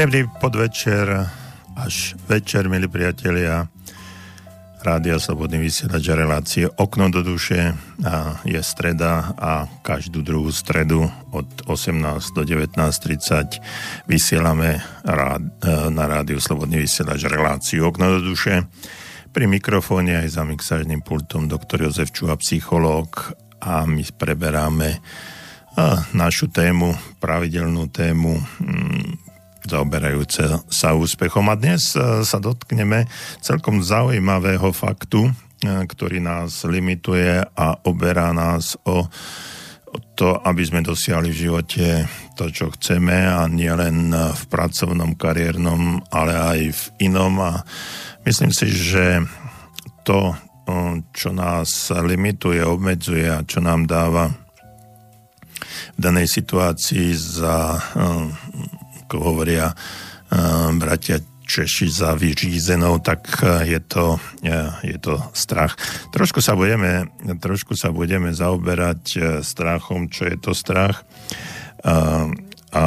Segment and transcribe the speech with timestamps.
[0.00, 1.28] Príjemný podvečer
[1.76, 3.68] až večer, milí priatelia.
[4.80, 11.04] Rádia Slobodný vysielač relácie Okno do duše a je streda a každú druhú stredu
[11.36, 13.60] od 18 do 19.30
[14.08, 15.12] vysielame e,
[15.92, 18.72] na rádiu Slobodný vysielač reláciu Okno do duše.
[19.36, 24.96] Pri mikrofóne aj za mixážnym pultom doktor Jozef Čuha, psychológ a my preberáme
[26.16, 29.29] našu tému, pravidelnú tému mm,
[29.64, 31.48] zaoberajúce sa úspechom.
[31.52, 33.04] A dnes e, sa dotkneme
[33.44, 35.32] celkom zaujímavého faktu, e,
[35.84, 39.08] ktorý nás limituje a oberá nás o
[40.14, 41.86] to, aby sme dosiahli v živote
[42.38, 47.34] to, čo chceme a nielen v pracovnom, kariérnom, ale aj v inom.
[47.42, 47.66] A
[48.22, 49.18] myslím si, že
[50.06, 50.34] to, e,
[51.10, 54.30] čo nás limituje, obmedzuje a čo nám dáva
[55.96, 57.76] v danej situácii za
[59.10, 61.18] ako hovoria uh, bratia
[61.50, 65.74] Češi za vyřízenou, tak eh, je to, eh, je to strach.
[66.14, 67.10] Trošku sa budeme,
[67.42, 71.02] trošku sa budeme zaoberať strachom, čo je to strach
[72.70, 72.84] a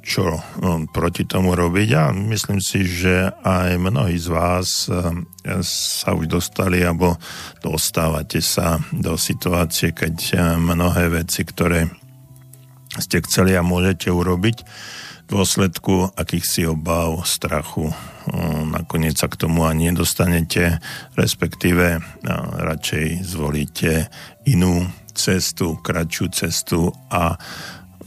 [0.00, 0.24] čo
[0.88, 1.88] proti tomu robiť.
[2.00, 4.88] A myslím si, že aj mnohí z vás
[5.68, 7.20] sa už dostali alebo
[7.60, 10.16] dostávate sa do situácie, keď
[10.56, 11.92] mnohé veci, ktoré
[12.96, 14.64] ste chceli a môžete urobiť,
[15.28, 17.92] dôsledku akýchsi obáv, strachu
[18.68, 20.80] nakoniec sa k tomu ani nedostanete,
[21.16, 22.00] respektíve
[22.58, 24.08] radšej zvolíte
[24.48, 27.36] inú cestu, kratšiu cestu a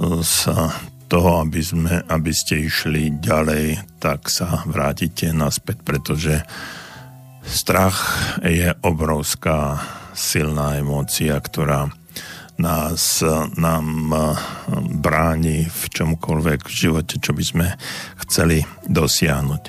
[0.01, 0.35] z
[1.11, 6.39] toho, aby, sme, aby ste išli ďalej, tak sa vrátite naspäť, pretože
[7.43, 7.99] strach
[8.41, 9.77] je obrovská
[10.15, 11.91] silná emócia, ktorá
[12.61, 13.25] nás
[13.57, 14.21] nám eh,
[15.01, 17.67] bráni v čomkoľvek v živote, čo by sme
[18.25, 19.63] chceli dosiahnuť.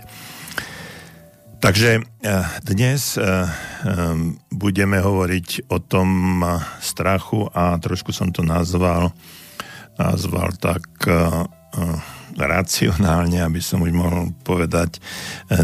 [1.63, 3.17] Takže eh, dnes
[4.53, 6.43] budeme hovoriť o tom
[6.79, 9.11] strachu a trošku som to nazval,
[9.99, 10.87] nazval tak
[12.39, 15.03] racionálne, aby som už mohol povedať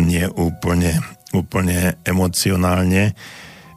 [0.03, 0.99] nie úplne,
[1.31, 3.15] úplne emocionálne.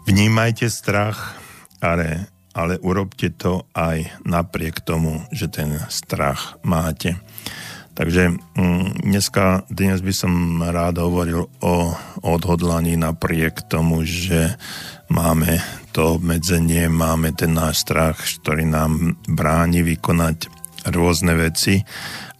[0.09, 1.37] Vnímajte strach,
[1.77, 7.15] ale ale urobte to aj napriek tomu, že ten strach máte.
[7.91, 11.75] Takže mm, dneska, dnes by som rád hovoril o
[12.23, 14.55] odhodlaní napriek tomu, že
[15.11, 15.59] máme
[15.91, 20.47] to obmedzenie, máme ten náš strach, ktorý nám bráni vykonať
[20.87, 21.83] rôzne veci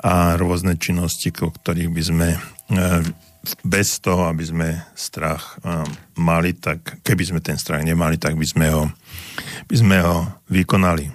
[0.01, 2.39] a rôzne činnosti, o ktorých by sme e,
[3.61, 5.83] bez toho, aby sme strach e,
[6.17, 8.87] mali, tak keby sme ten strach nemali, tak by sme ho
[9.71, 11.07] by sme ho vykonali.
[11.07, 11.13] E,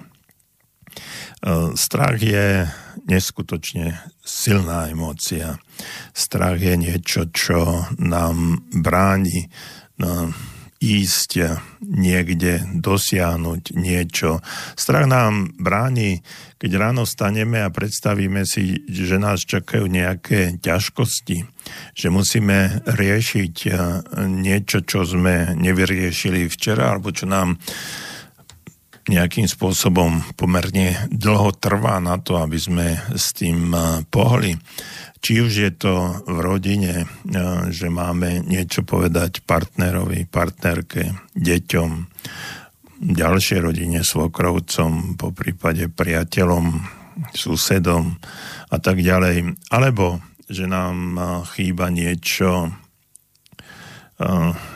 [1.77, 2.65] strach je
[3.05, 3.93] neskutočne
[4.25, 5.61] silná emócia.
[6.09, 9.53] Strach je niečo, čo nám bráni
[10.01, 10.33] no,
[10.81, 14.41] ísť niekde, dosiahnuť niečo.
[14.73, 16.25] Strach nám bráni,
[16.57, 21.45] keď ráno staneme a predstavíme si, že nás čakajú nejaké ťažkosti,
[21.93, 23.71] že musíme riešiť e,
[24.25, 27.61] niečo, čo sme nevyriešili včera, alebo čo nám
[29.07, 34.55] nejakým spôsobom pomerne dlho trvá na to, aby sme s tým eh, pohli.
[35.17, 35.93] Či už je to
[36.27, 37.07] v rodine, eh,
[37.71, 41.89] že máme niečo povedať partnerovi, partnerke, deťom,
[42.97, 46.65] ďalšej rodine, svokrovcom, po prípade priateľom,
[47.33, 48.17] susedom
[48.69, 49.55] a tak ďalej.
[49.71, 50.19] Alebo
[50.51, 51.25] že nám eh,
[51.55, 52.71] chýba niečo,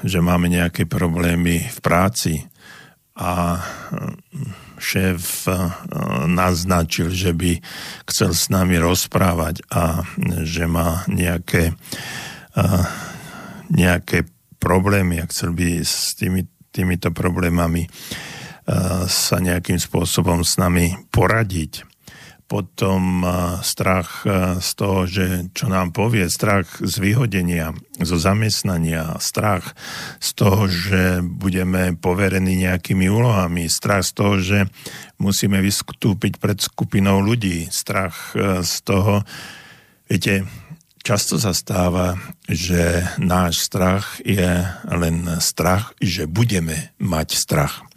[0.06, 2.46] že máme nejaké problémy v práci,
[3.16, 3.60] a
[4.82, 5.54] šéf e,
[6.26, 7.62] naznačil, že by
[8.10, 10.02] chcel s nami rozprávať a
[10.42, 11.78] že má nejaké,
[12.58, 12.64] e,
[13.70, 14.26] nejaké
[14.58, 17.90] problémy a chcel by s tými, týmito problémami e,
[19.06, 21.91] sa nejakým spôsobom s nami poradiť
[22.52, 23.24] potom
[23.64, 24.28] strach
[24.60, 29.72] z toho, že čo nám povie, strach z vyhodenia, zo zamestnania, strach
[30.20, 34.68] z toho, že budeme poverení nejakými úlohami, strach z toho, že
[35.16, 39.24] musíme vystúpiť pred skupinou ľudí, strach z toho,
[40.12, 40.44] viete,
[41.08, 42.20] často sa stáva,
[42.52, 44.60] že náš strach je
[44.92, 47.88] len strach, že budeme mať strach.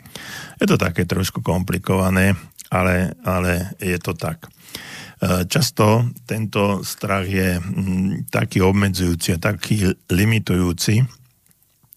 [0.62, 2.38] Je to také trošku komplikované,
[2.74, 4.50] ale, ale je to tak.
[5.22, 11.06] E, často tento strach je mm, taký obmedzujúci a taký limitujúci,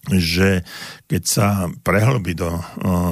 [0.08, 0.64] že
[1.04, 1.48] keď sa
[1.84, 2.56] prehlbí do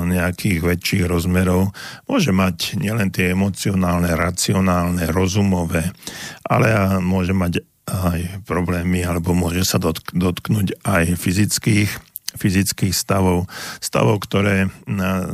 [0.07, 1.75] nejakých väčších rozmerov,
[2.07, 5.91] môže mať nielen tie emocionálne, racionálne, rozumové,
[6.47, 6.71] ale
[7.03, 9.77] môže mať aj problémy, alebo môže sa
[10.15, 13.47] dotknúť aj fyzických, fyzických stavov,
[13.79, 14.69] stavov, ktoré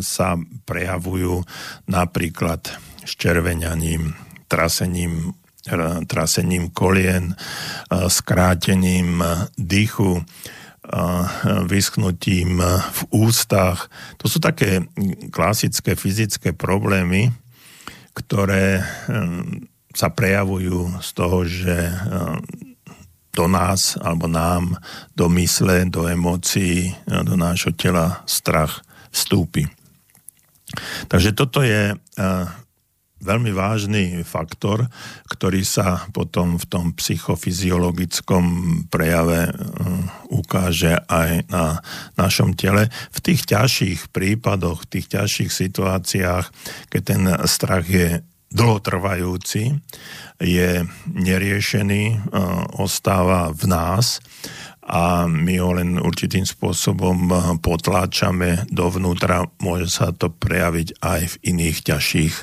[0.02, 1.44] sa prejavujú
[1.90, 2.72] napríklad
[3.06, 4.14] červeňaním,
[4.50, 5.34] trasením,
[6.10, 7.38] trasením kolien,
[7.90, 9.22] skrátením
[9.58, 10.22] dýchu,
[11.70, 13.88] vyschnutím v ústach.
[14.18, 14.86] To sú také
[15.30, 17.30] klasické fyzické problémy,
[18.18, 18.84] ktoré
[19.94, 21.78] sa prejavujú z toho, že
[23.32, 24.76] do nás alebo nám,
[25.16, 29.68] do mysle, do emócií, do nášho tela strach vstúpi.
[31.12, 32.48] Takže toto je hm,
[33.22, 34.90] veľmi vážny faktor,
[35.30, 38.44] ktorý sa potom v tom psychofyziologickom
[38.90, 39.54] prejave uh,
[40.34, 41.80] ukáže aj na
[42.18, 42.90] našom tele.
[43.14, 46.46] V tých ťažších prípadoch, v tých ťažších situáciách,
[46.90, 49.80] keď ten strach je dlhotrvajúci,
[50.42, 50.84] je
[51.14, 54.18] neriešený, uh, ostáva v nás
[54.82, 61.36] a my ho len určitým spôsobom uh, potláčame dovnútra, môže sa to prejaviť aj v
[61.54, 62.36] iných ťažších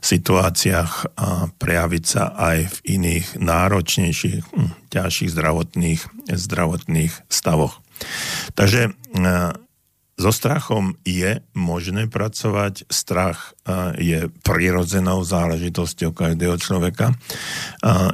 [0.00, 7.84] situáciách a prejaviť sa aj v iných náročnejších, hm, ťažších zdravotných, zdravotných stavoch.
[8.56, 8.92] Takže e,
[10.20, 12.84] so strachom je možné pracovať.
[12.92, 17.16] Strach e, je prirodzenou záležitosťou každého človeka.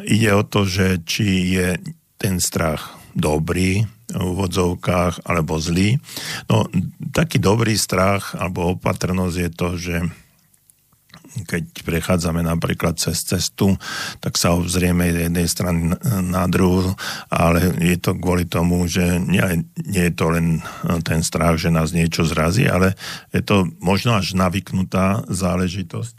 [0.07, 1.69] Ide o to, že či je
[2.17, 5.99] ten strach dobrý, v úvodzovkách, alebo zlý.
[6.47, 6.71] No,
[7.11, 9.97] taký dobrý strach alebo opatrnosť je to, že
[11.45, 13.77] keď prechádzame napríklad cez cestu,
[14.25, 15.93] tak sa obzrieme z jednej strany
[16.25, 16.97] na druhú,
[17.29, 19.43] ale je to kvôli tomu, že nie,
[19.85, 20.65] nie je to len
[21.05, 22.97] ten strach, že nás niečo zrazí, ale
[23.35, 26.15] je to možno až navyknutá záležitosť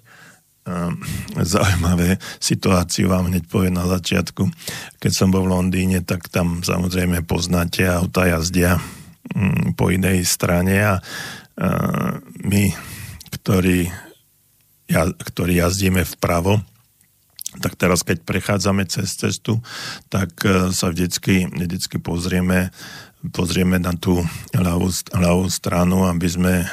[0.68, 1.00] ehm,
[1.42, 4.52] zaujímavé situáciu vám hneď poviem na začiatku.
[5.02, 8.78] Keď som bol v Londýne, tak tam samozrejme poznáte auta jazdia
[9.34, 10.94] mm, po inej strane a
[11.58, 12.64] ehm, my,
[13.32, 14.07] ktorí
[14.96, 16.64] ktorí jazdíme vpravo,
[17.58, 19.64] tak teraz, keď prechádzame cez cestu,
[20.12, 22.70] tak e, sa vždycky, vždycky pozrieme,
[23.34, 24.22] pozrieme na tú
[24.54, 26.70] ľavú, ľavú stranu, aby sme uh,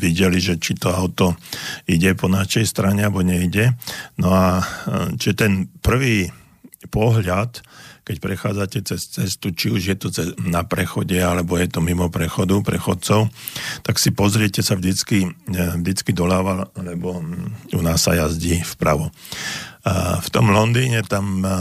[0.00, 1.36] videli, že či to auto
[1.84, 3.76] ide po našej strane, alebo nejde.
[4.16, 6.32] No a uh, či ten prvý
[6.88, 7.60] pohľad
[8.10, 10.10] keď prechádzate cez cestu, či už je to
[10.42, 13.30] na prechode, alebo je to mimo prechodu, prechodcov,
[13.86, 19.14] tak si pozriete sa vždycky, e, vždycky doľava, lebo mm, u nás sa jazdí vpravo.
[20.20, 21.54] V tom Londýne tam e,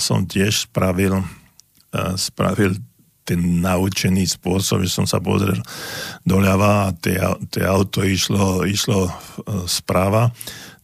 [0.00, 2.80] som tiež spravil, e, spravil
[3.28, 5.60] ten naučený spôsob, že som sa pozrel
[6.24, 6.94] doľava a
[7.52, 9.12] tie auto išlo, išlo
[9.68, 10.32] správa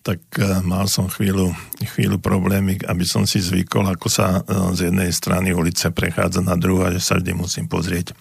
[0.02, 1.54] tak e, mal som chvíľu,
[1.94, 6.58] chvíľu problémy, aby som si zvykol, ako sa e, z jednej strany ulice prechádza na
[6.58, 8.12] druhú a že sa vždy musím pozrieť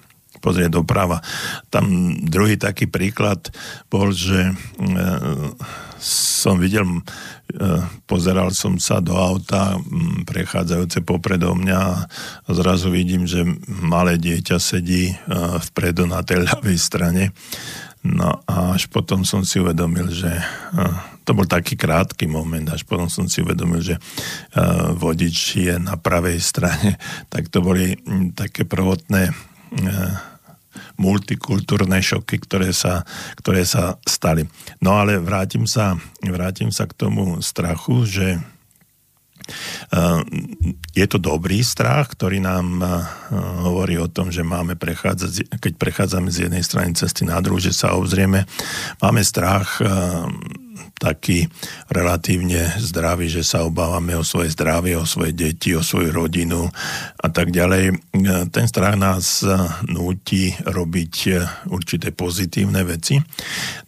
[0.41, 1.21] pozrieť doprava.
[1.69, 3.53] Tam druhý taký príklad
[3.93, 4.53] bol, že e,
[6.01, 7.05] som videl,
[8.09, 9.77] pozeral som sa do auta
[10.25, 15.13] prechádzajúce popredo mňa a zrazu vidím, že malé dieťa sedí
[15.69, 17.37] vpredu na tej ľavej strane.
[18.01, 20.43] No a až potom som si uvedomil, že e,
[21.21, 25.93] to bol taký krátky moment, až potom som si uvedomil, že uh, vodič je na
[25.95, 26.97] pravej strane,
[27.33, 30.13] tak to boli m, také prvotné uh,
[30.97, 33.05] multikultúrne šoky, ktoré sa,
[33.37, 34.49] ktoré sa stali.
[34.81, 35.93] No ale vrátim sa,
[36.25, 38.27] vrátim sa k tomu strachu, že
[40.91, 42.81] je to dobrý strach, ktorý nám
[43.63, 47.75] hovorí o tom, že máme prechádzať, keď prechádzame z jednej strany cesty na druhú, že
[47.75, 48.47] sa obzrieme.
[49.03, 49.83] Máme strach
[51.01, 51.49] taký
[51.89, 56.69] relatívne zdravý, že sa obávame o svoje zdravie, o svoje deti, o svoju rodinu
[57.17, 57.97] a tak ďalej.
[58.53, 59.41] Ten strach nás
[59.89, 61.13] núti robiť
[61.73, 63.17] určité pozitívne veci.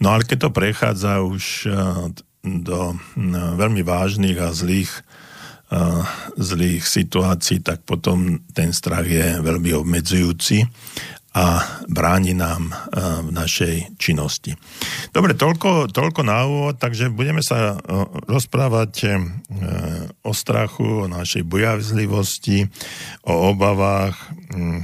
[0.01, 1.73] No ale keď to prechádza už eh,
[2.43, 2.97] do eh,
[3.55, 5.03] veľmi vážnych a zlých eh,
[6.37, 10.69] zlých situácií, tak potom ten strach je veľmi obmedzujúci
[11.33, 12.73] a bráni nám e,
[13.25, 14.53] v našej činnosti.
[15.09, 17.77] Dobre, toľko, toľko na úvod, takže budeme sa e,
[18.29, 19.07] rozprávať e,
[20.21, 22.69] o strachu, o našej bojavzlivosti,
[23.25, 24.13] o obavách
[24.53, 24.79] mm,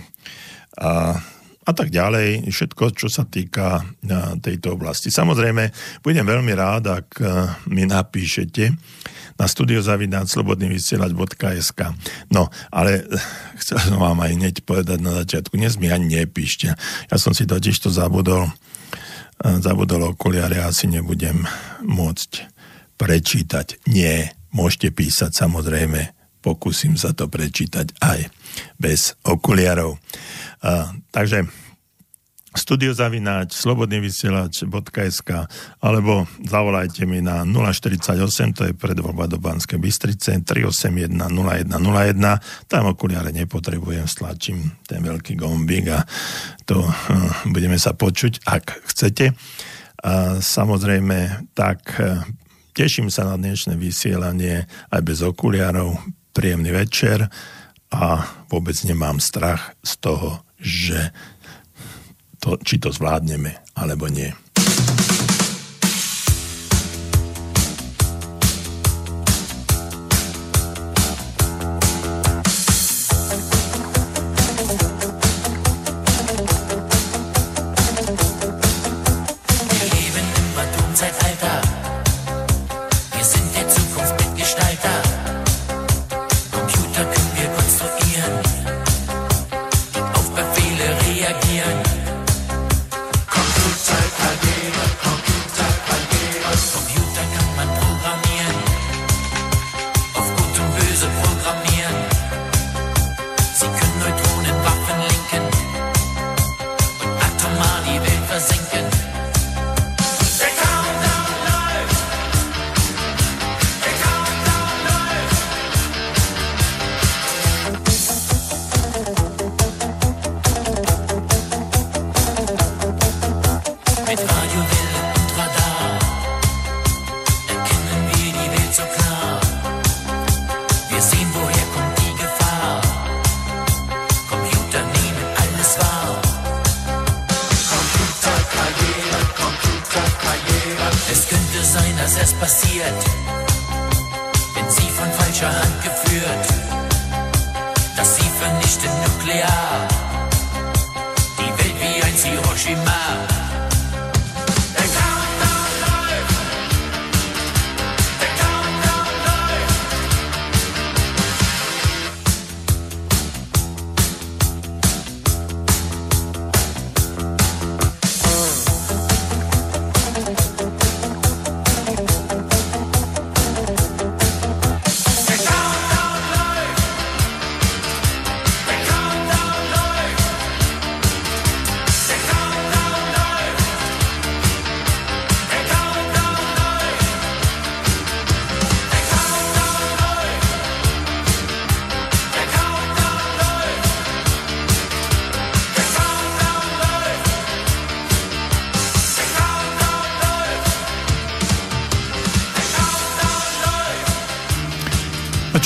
[0.81, 0.91] a
[1.69, 2.50] a tak ďalej.
[2.50, 3.86] Všetko, čo sa týka
[4.41, 5.13] tejto oblasti.
[5.13, 5.69] Samozrejme,
[6.01, 7.22] budem veľmi rád, ak
[7.69, 8.74] mi napíšete
[9.39, 11.81] na studiozavináčslobodnyvysielač.sk
[12.29, 13.08] No, ale
[13.63, 16.75] chcel som vám aj hneď povedať na začiatku, dnes mi ani nepíšte.
[17.08, 18.51] Ja som si totiž to zabudol,
[19.39, 21.48] zabudol okuliare, asi nebudem
[21.81, 22.51] môcť
[23.00, 23.88] prečítať.
[23.88, 26.12] Nie, môžete písať samozrejme,
[26.43, 28.27] pokúsim sa to prečítať aj
[28.75, 29.96] bez okuliarov.
[30.60, 31.48] Uh, takže
[32.60, 35.30] studiozavináč slobodnyvysielač.sk
[35.80, 43.32] alebo zavolajte mi na 048, to je predvoľba do Banskej Bystrice, 381 0101, tam okuliare
[43.32, 46.04] nepotrebujem, stlačím ten veľký gombík a
[46.68, 46.94] to uh,
[47.48, 49.32] budeme sa počuť, ak chcete.
[50.00, 52.24] A samozrejme, tak uh,
[52.75, 55.96] teším sa na dnešné vysielanie aj bez okuliarov,
[56.36, 57.28] príjemný večer
[57.89, 61.16] a vôbec nemám strach z toho, že
[62.39, 64.31] to, či to zvládneme alebo nie.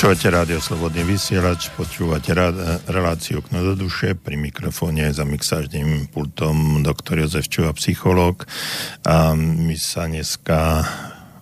[0.04, 2.36] Počúvate rádio Slobodný vysielač, počúvate
[2.92, 8.44] reláciu Okno do duše, pri mikrofóne za mixážnym pultom doktor Jozef Čuva, psychológ.
[9.08, 10.84] A my sa dneska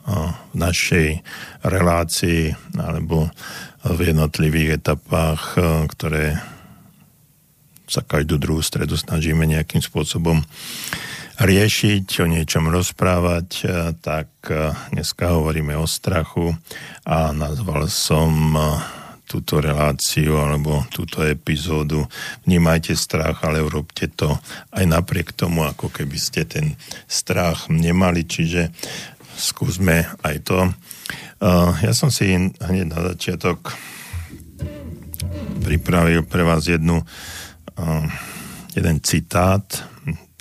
[0.07, 1.27] v našej
[1.67, 3.35] relácii alebo
[3.83, 5.59] v jednotlivých etapách,
[5.99, 6.39] ktoré
[7.91, 10.39] sa každú druhú stredu snažíme nejakým spôsobom
[11.43, 13.65] riešiť, o niečom rozprávať, e,
[13.99, 16.55] tak e, dneska hovoríme o strachu
[17.03, 18.61] a nazval som e,
[19.27, 22.07] túto reláciu alebo túto epizódu
[22.47, 24.39] Vnímajte strach, ale urobte to
[24.71, 26.79] aj napriek tomu, ako keby ste ten
[27.11, 28.71] strach nemali, čiže
[29.33, 30.59] skúsme aj to.
[31.81, 33.73] Ja som si hneď na začiatok
[35.65, 37.01] pripravil pre vás jednu,
[38.77, 39.65] jeden citát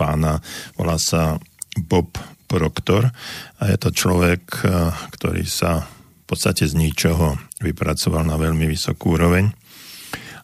[0.01, 0.41] pána,
[0.73, 1.37] volá sa
[1.77, 2.17] Bob
[2.49, 3.13] Proctor
[3.61, 9.13] a je to človek, eh, ktorý sa v podstate z ničoho vypracoval na veľmi vysokú
[9.13, 9.53] úroveň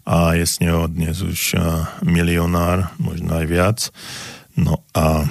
[0.06, 1.62] a je z neho dnes už eh,
[2.06, 3.80] milionár, možno aj viac.
[4.54, 5.26] No a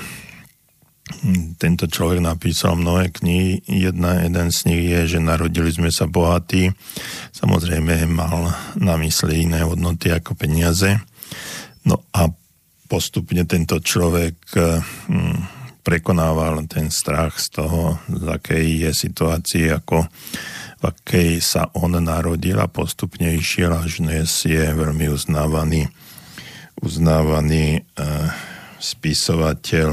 [1.56, 3.62] tento človek napísal mnohé knihy.
[3.66, 6.74] Jedna, jeden z nich je, že narodili sme sa bohatí.
[7.30, 10.98] Samozrejme mal na mysli iné hodnoty ako peniaze.
[11.86, 12.26] No a
[12.86, 15.38] postupne tento človek eh, hm,
[15.86, 20.02] prekonával ten strach z toho, z akej je situácii, ako
[20.76, 25.86] v akej sa on narodil a postupne išiel až dnes je veľmi uznávaný
[26.76, 27.80] uznávaný
[28.76, 29.90] spisovateľ,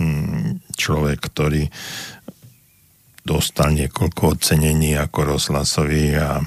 [0.00, 1.68] hm, človek, ktorý
[3.22, 6.42] dostal niekoľko ocenení ako rozhlasový a,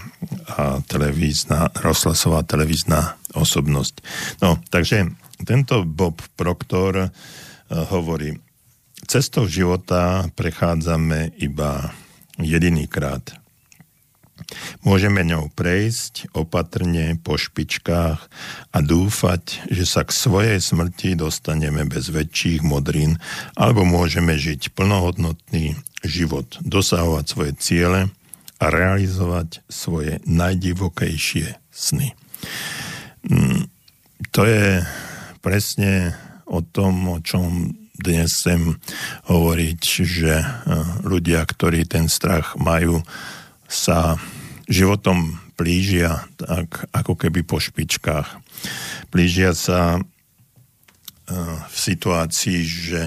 [0.60, 3.96] a televízna, rozhlasová televízna osobnosť.
[4.44, 5.08] No, takže
[5.44, 7.10] tento Bob Proctor uh,
[7.92, 8.38] hovorí,
[9.04, 11.92] cestou života prechádzame iba
[12.40, 13.36] jedinýkrát.
[14.84, 18.20] Môžeme ňou prejsť opatrne po špičkách
[18.70, 23.18] a dúfať, že sa k svojej smrti dostaneme bez väčších modrín,
[23.56, 28.02] alebo môžeme žiť plnohodnotný život, dosahovať svoje ciele
[28.60, 32.14] a realizovať svoje najdivokejšie sny.
[33.26, 33.72] Mm,
[34.30, 34.84] to je
[35.46, 36.18] presne
[36.50, 38.82] o tom, o čom dnes chcem
[39.30, 40.48] hovoriť, že eh,
[41.06, 43.06] ľudia, ktorí ten strach majú,
[43.70, 44.18] sa
[44.66, 48.28] životom plížia tak ako keby po špičkách.
[49.10, 50.00] Plížia sa e,
[51.26, 53.02] v situácii, že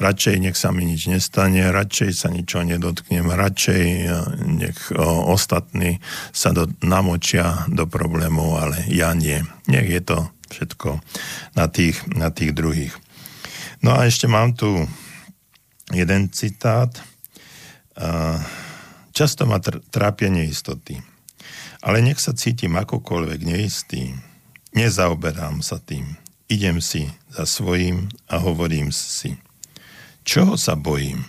[0.00, 4.08] radšej nech sa mi nič nestane, radšej sa ničo nedotknem, radšej e,
[4.48, 6.00] nech ostatní
[6.32, 9.44] sa do, namočia do problémov, ale ja nie.
[9.68, 11.04] Nech je to všetko
[11.60, 12.96] na tých, na tých druhých.
[13.84, 14.88] No a ešte mám tu
[15.92, 16.90] jeden citát.
[19.12, 20.98] Často ma tr- trápia neistoty.
[21.84, 24.10] Ale nech sa cítim akokoľvek neistý,
[24.74, 26.18] nezaoberám sa tým.
[26.48, 29.36] Idem si za svojím a hovorím si,
[30.24, 31.28] čoho sa bojím?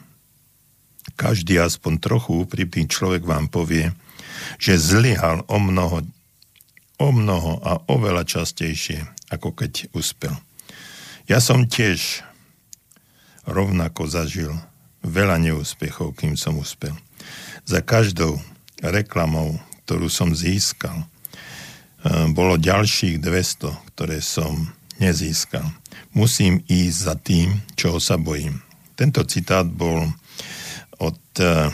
[1.19, 3.91] Každý aspoň trochu úprimný človek vám povie,
[4.55, 6.07] že zlyhal o mnoho,
[7.03, 10.31] o mnoho a oveľa častejšie, ako keď uspel.
[11.27, 12.23] Ja som tiež
[13.43, 14.55] rovnako zažil
[15.03, 16.95] veľa neúspechov, kým som uspel.
[17.67, 18.39] Za každou
[18.79, 25.65] reklamou, ktorú som získal, eh, bolo ďalších 200, ktoré som nezískal.
[26.13, 28.59] Musím ísť za tým, čoho sa bojím.
[28.99, 30.03] Tento citát bol
[30.99, 31.71] od eh,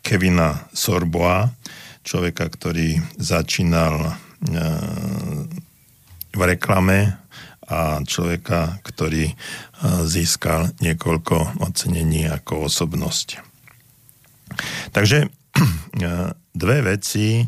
[0.00, 1.52] Kevina Sorboa,
[2.00, 4.66] človeka, ktorý začínal eh,
[6.32, 7.20] v reklame
[7.70, 9.30] a človeka, ktorý
[10.02, 13.38] získal niekoľko ocenení ako osobnosť.
[14.90, 15.30] Takže
[16.62, 17.46] dve veci, eh,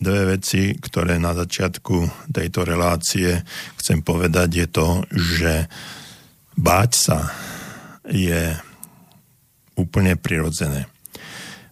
[0.00, 3.40] dve veci, ktoré na začiatku tejto relácie
[3.80, 5.52] chcem povedať, je to, že
[6.60, 7.18] báť sa
[8.04, 8.52] je
[9.80, 10.84] úplne prirodzené.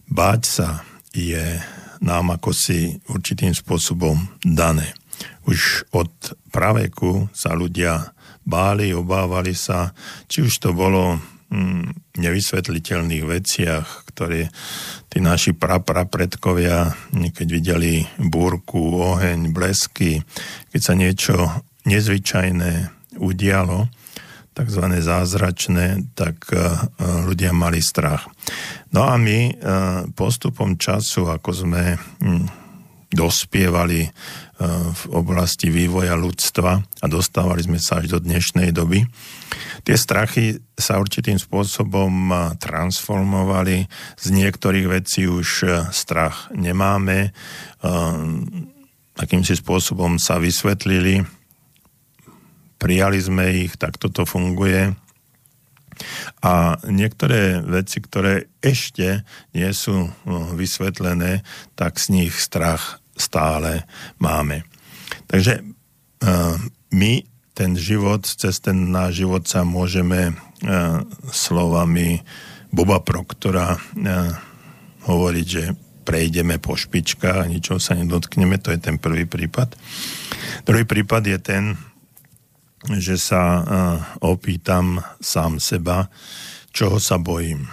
[0.09, 0.69] Báť sa
[1.13, 1.61] je
[2.01, 4.95] nám ako si určitým spôsobom dané.
[5.45, 6.09] Už od
[6.49, 8.15] praveku sa ľudia
[8.47, 9.93] báli, obávali sa,
[10.25, 14.53] či už to bolo Mm, nevysvetliteľných veciach, ktoré
[15.09, 20.21] tí naši prapredkovia, keď videli búrku, oheň, blesky,
[20.69, 21.35] keď sa niečo
[21.89, 23.89] nezvyčajné udialo,
[24.53, 24.83] tzv.
[25.01, 26.59] zázračné, tak e,
[27.25, 28.29] ľudia mali strach.
[28.93, 29.53] No a my e,
[30.13, 32.45] postupom času, ako sme mm,
[33.09, 34.05] dospievali
[34.59, 39.07] v oblasti vývoja ľudstva a dostávali sme sa až do dnešnej doby,
[39.83, 43.87] Tie strachy sa určitým spôsobom transformovali.
[44.19, 47.31] Z niektorých vecí už e, strach nemáme.
[49.19, 51.23] Akýmsi spôsobom sa vysvetlili.
[52.79, 54.95] Prijali sme ich, tak toto funguje.
[56.39, 60.07] A niektoré veci, ktoré ešte nie sú
[60.55, 61.43] vysvetlené,
[61.75, 63.83] tak z nich strach stále
[64.17, 64.63] máme.
[65.27, 65.61] Takže
[66.89, 67.11] my
[67.59, 70.33] ten život, cez ten náš život sa môžeme e,
[71.27, 72.23] slovami
[72.71, 73.79] Boba Proktora e,
[75.03, 75.63] hovoriť, že
[76.07, 79.75] prejdeme po špičkách a ničo sa nedotkneme, to je ten prvý prípad.
[80.63, 81.63] Druhý prípad je ten,
[82.95, 83.61] že sa
[84.23, 86.07] opýtam sám seba,
[86.71, 87.67] čoho sa bojím.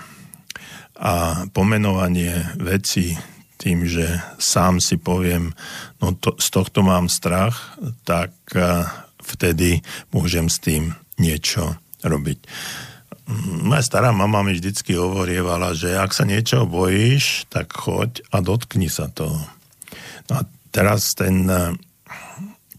[0.98, 3.16] A pomenovanie veci
[3.56, 5.56] tým, že sám si poviem,
[6.00, 8.32] no to, z tohto mám strach, tak
[9.24, 9.80] vtedy
[10.12, 12.38] môžem s tým niečo robiť.
[13.66, 18.86] Moja stará mama mi vždycky hovorievala, že ak sa niečo bojíš, tak choď a dotkni
[18.86, 19.42] sa toho.
[20.30, 21.48] No a teraz ten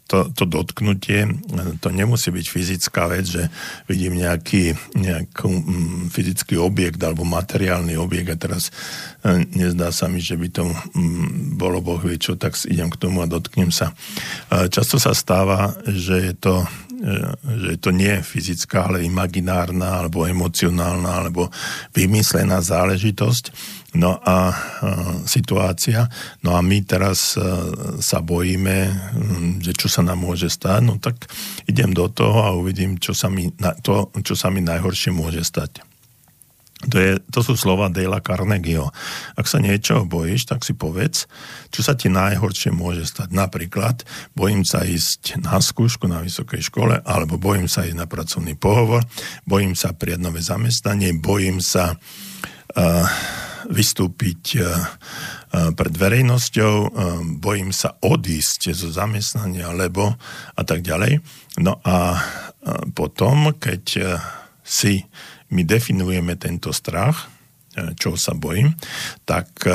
[0.07, 1.27] to, to dotknutie,
[1.83, 3.51] to nemusí byť fyzická vec, že
[3.85, 8.63] vidím nejaký, nejaký mm, fyzický objekt alebo materiálny objekt a teraz
[9.21, 12.99] e, nezdá sa mi, že by to mm, bolo Boh vie čo, tak idem k
[12.99, 13.91] tomu a dotknem sa.
[14.47, 16.63] E, často sa stáva, že je to
[17.45, 21.53] že to nie je fyzická, ale imaginárna, alebo emocionálna, alebo
[21.93, 23.53] vymyslená záležitosť.
[23.95, 24.51] No a
[25.23, 26.11] situácia,
[26.43, 27.39] no a my teraz
[28.03, 28.77] sa bojíme,
[29.63, 31.31] že čo sa nám môže stať, no tak
[31.71, 33.47] idem do toho a uvidím, čo sa mi,
[33.81, 35.87] to, čo sa mi najhoršie môže stať.
[36.93, 38.93] To, je, to sú slova Dale Carnegieho.
[39.33, 41.25] Ak sa niečo bojíš, tak si povedz,
[41.73, 43.33] čo sa ti najhoršie môže stať.
[43.33, 44.05] Napríklad,
[44.37, 49.09] bojím sa ísť na skúšku na vysokej škole, alebo bojím sa ísť na pracovný pohovor,
[49.49, 53.09] bojím sa prijať nové zamestnanie, bojím sa uh,
[53.67, 54.67] vystúpiť uh,
[55.75, 56.89] pred verejnosťou, uh,
[57.37, 60.15] bojím sa odísť zo zamestnania, lebo
[60.55, 61.19] a tak ďalej.
[61.59, 62.19] No a
[62.91, 63.83] potom, keď
[64.67, 65.07] si
[65.49, 67.31] my definujeme tento strach,
[67.75, 68.75] e, čo sa bojím,
[69.23, 69.71] tak e,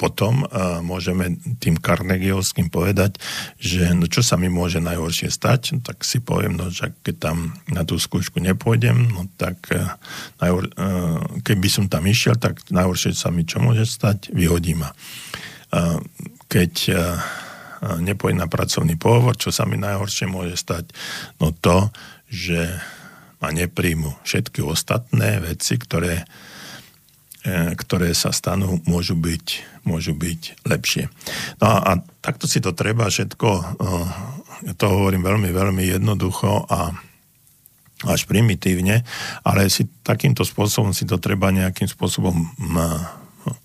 [0.00, 3.20] potom uh, môžeme tým Carnegievským povedať,
[3.60, 7.16] že no čo sa mi môže najhoršie stať, no, tak si poviem, no že keď
[7.20, 10.00] tam na tú skúšku nepôjdem, no tak uh,
[10.40, 14.96] uh, keby som tam išiel, tak najhoršie sa mi čo môže stať, vyhodí ma.
[15.68, 16.00] Uh,
[16.48, 17.20] keď uh,
[18.00, 20.88] nepôjdem na pracovný pohovor, čo sa mi najhoršie môže stať,
[21.36, 21.92] no to,
[22.32, 22.80] že
[23.40, 24.20] a nepríjmu.
[24.20, 26.28] Všetky ostatné veci, ktoré,
[27.48, 29.46] ktoré sa stanú, môžu byť,
[29.88, 31.08] môžu byť lepšie.
[31.64, 33.64] No a takto si to treba všetko, e,
[34.68, 36.92] ja to hovorím veľmi, veľmi jednoducho a
[38.04, 39.04] až primitívne,
[39.44, 42.32] ale si takýmto spôsobom si to treba nejakým spôsobom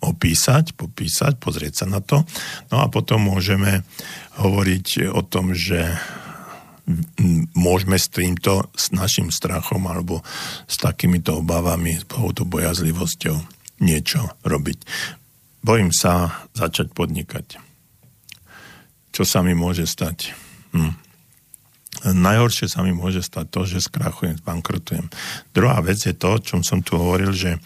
[0.03, 2.23] opísať, popísať, pozrieť sa na to.
[2.71, 3.83] No a potom môžeme
[4.39, 5.87] hovoriť o tom, že
[7.55, 10.21] môžeme s týmto, s našim strachom alebo
[10.67, 14.79] s takýmito obavami, s touto bojazlivosťou niečo robiť.
[15.65, 17.57] Bojím sa začať podnikať.
[19.09, 20.35] Čo sa mi môže stať?
[20.75, 20.93] Hm.
[22.05, 25.09] Najhoršie sa mi môže stať to, že skrachujem, bankrotujem.
[25.55, 27.57] Druhá vec je to, o čom som tu hovoril, že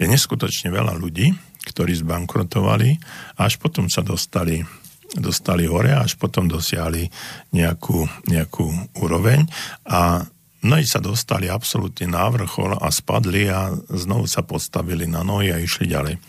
[0.00, 1.30] je neskutočne veľa ľudí,
[1.70, 2.98] ktorí zbankrotovali
[3.38, 4.64] a až potom sa dostali
[5.10, 7.10] dostali hore, až potom dosiahli
[7.50, 9.42] nejakú, nejakú úroveň
[9.82, 10.22] a
[10.64, 15.60] mnohí sa dostali absolútne na vrchol a spadli a znovu sa postavili na nohy a
[15.60, 16.20] išli ďalej.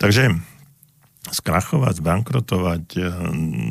[0.00, 0.54] Takže
[1.24, 3.02] skrachovať, zbankrotovať, e,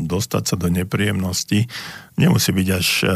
[0.10, 1.70] dostať sa do nepríjemnosti
[2.18, 3.08] nemusí byť až e,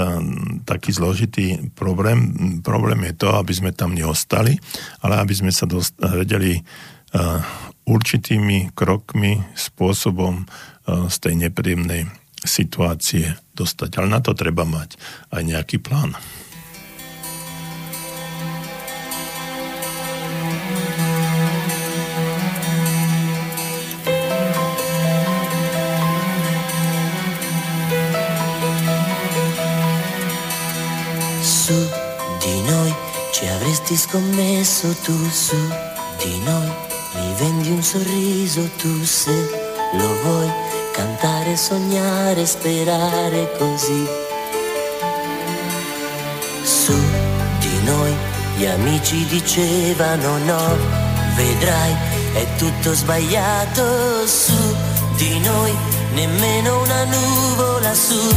[0.62, 2.62] taký zložitý problém.
[2.62, 4.62] Problém je to, aby sme tam neostali,
[5.02, 6.62] ale aby sme sa dost- vedeli e,
[7.88, 10.44] určitými krokmi, spôsobom
[10.88, 12.08] z tej nepríjemnej
[12.48, 14.00] situácie dostať.
[14.00, 14.96] Ale na to treba mať
[15.36, 16.16] aj nejaký plán.
[33.88, 35.56] Avresti scommesso tu su
[36.18, 36.72] di noi
[37.16, 39.32] mi vendi un sorriso tu se
[39.94, 40.52] lo vuoi
[40.92, 44.08] cantare, sognare, sperare così.
[46.64, 46.94] Su
[47.60, 48.14] di noi
[48.58, 50.76] gli amici dicevano no,
[51.36, 51.96] vedrai,
[52.34, 54.76] è tutto sbagliato su
[55.16, 55.74] di noi,
[56.14, 58.36] nemmeno una nuvola su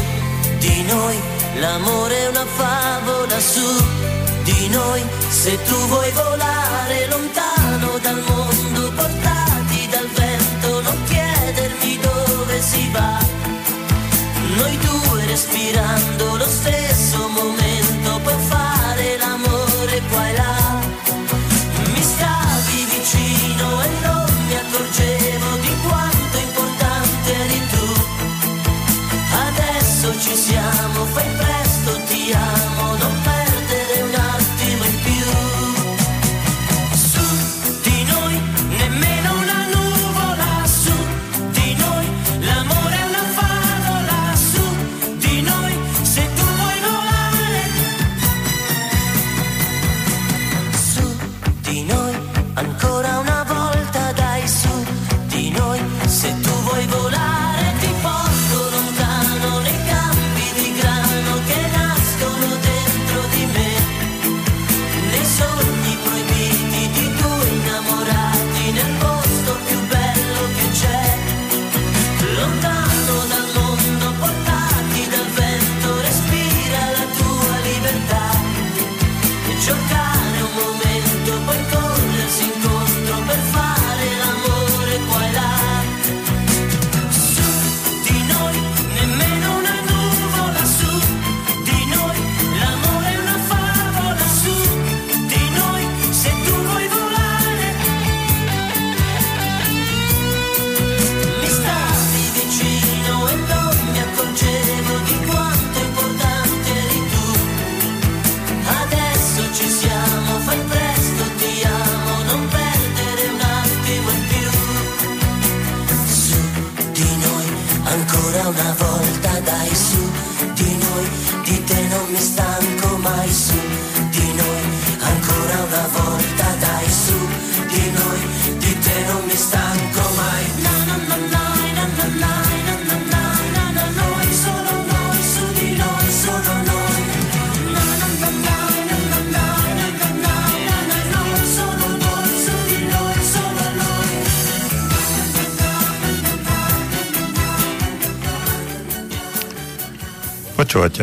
[0.58, 1.18] di noi,
[1.58, 9.88] l'amore è una favola su di noi, se tu vuoi volare lontano dal mondo portati
[9.90, 13.18] dal vento, non chiedermi dove si va.
[14.56, 19.69] Noi due respirando lo stesso momento per fare l'amore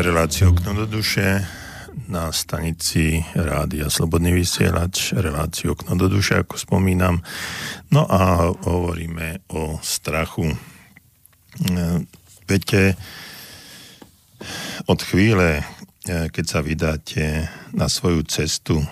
[0.07, 1.43] Reláciu Okno do duše
[2.07, 7.19] na stanici Rádia Slobodný vysielač, reláciu Okno do duše, ako spomínam.
[7.91, 10.47] No a hovoríme o strachu.
[10.47, 10.55] E,
[12.47, 12.95] Viete,
[14.87, 18.87] od chvíle, e, keď sa vydáte na svoju cestu e,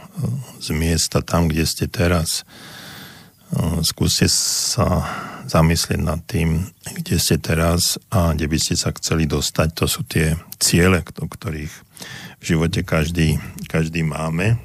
[0.60, 2.44] z miesta tam, kde ste teraz,
[3.88, 5.08] skúste sa
[5.46, 9.68] zamyslieť nad tým, kde ste teraz a kde by ste sa chceli dostať.
[9.78, 11.74] To sú tie ciele, o ktorých
[12.42, 14.58] v živote každý, každý máme.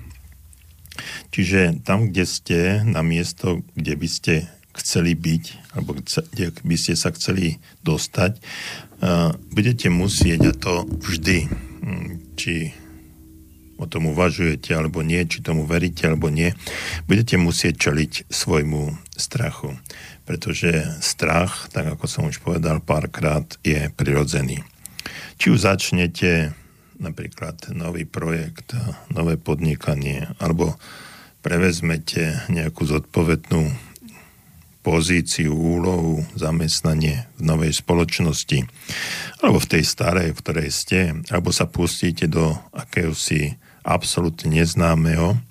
[1.33, 4.35] Čiže tam, kde ste, na miesto, kde by ste
[4.77, 5.45] chceli byť,
[5.77, 8.41] alebo kde by ste sa chceli dostať,
[9.53, 12.77] budete musieť, a to vždy, hm, či
[13.81, 16.53] o tom uvažujete alebo nie, či tomu veríte alebo nie,
[17.09, 19.73] budete musieť čeliť svojmu strachu.
[20.31, 24.63] Pretože strach, tak ako som už povedal párkrát, je prirodzený.
[25.43, 26.55] Či už začnete
[27.03, 28.79] napríklad nový projekt,
[29.11, 30.79] nové podnikanie, alebo
[31.43, 33.75] prevezmete nejakú zodpovednú
[34.87, 38.71] pozíciu, úlohu, zamestnanie v novej spoločnosti,
[39.43, 45.43] alebo v tej starej, v ktorej ste, alebo sa pustíte do akéhosi absolútne neznámeho,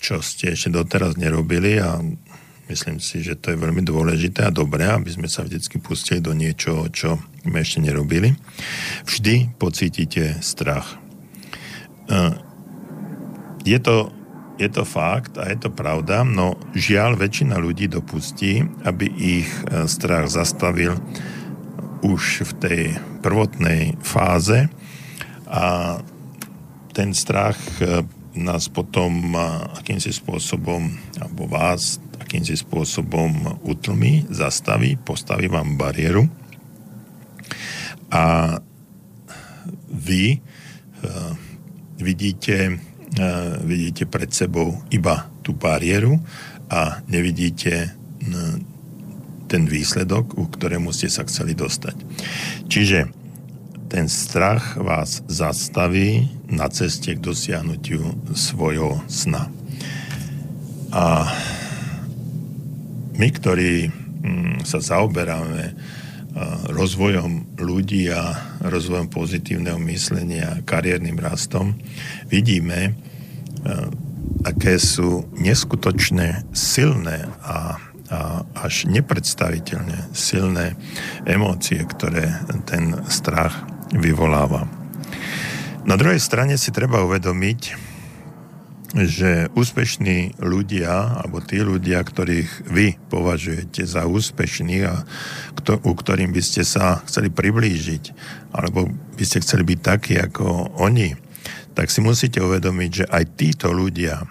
[0.00, 2.02] čo ste ešte doteraz nerobili a
[2.68, 6.36] myslím si, že to je veľmi dôležité a dobré, aby sme sa vždy pustili do
[6.36, 8.36] niečoho, čo sme ešte nerobili.
[9.08, 11.00] Vždy pocítite strach.
[13.64, 14.12] Je to,
[14.56, 19.48] je to fakt a je to pravda, no žiaľ väčšina ľudí dopustí, aby ich
[19.88, 20.96] strach zastavil
[22.00, 22.82] už v tej
[23.20, 24.70] prvotnej fáze
[25.48, 25.98] a
[26.94, 28.02] ten strach e,
[28.38, 29.34] nás potom
[29.78, 36.28] akýmsi spôsobom, alebo vás akýmsi spôsobom utlmi, zastaví, postaví vám bariéru
[38.08, 38.56] a
[39.88, 41.32] vy uh,
[42.00, 42.78] vidíte,
[43.18, 46.20] uh, vidíte pred sebou iba tú bariéru
[46.68, 47.96] a nevidíte
[49.48, 51.96] ten výsledok, u ktorému ste sa chceli dostať.
[52.68, 53.08] Čiže
[53.88, 59.48] ten strach vás zastaví na ceste k dosiahnutiu svojho sna.
[60.92, 61.32] A
[63.18, 65.74] my, ktorí mm, sa zaoberáme
[66.70, 71.74] rozvojom ľudí a rozvojom pozitívneho myslenia, kariérnym rastom,
[72.30, 72.94] vidíme,
[74.46, 77.80] aké sú neskutočné silné a,
[78.12, 78.18] a
[78.54, 80.78] až nepredstaviteľne silné
[81.26, 82.30] emócie, ktoré
[82.68, 84.68] ten strach vyvoláva.
[85.88, 87.87] Na druhej strane si treba uvedomiť,
[88.96, 95.04] že úspešní ľudia, alebo tí ľudia, ktorých vy považujete za úspešných a
[95.60, 98.04] kto, u ktorým by ste sa chceli priblížiť,
[98.56, 101.12] alebo by ste chceli byť takí ako oni,
[101.76, 104.24] tak si musíte uvedomiť, že aj títo ľudia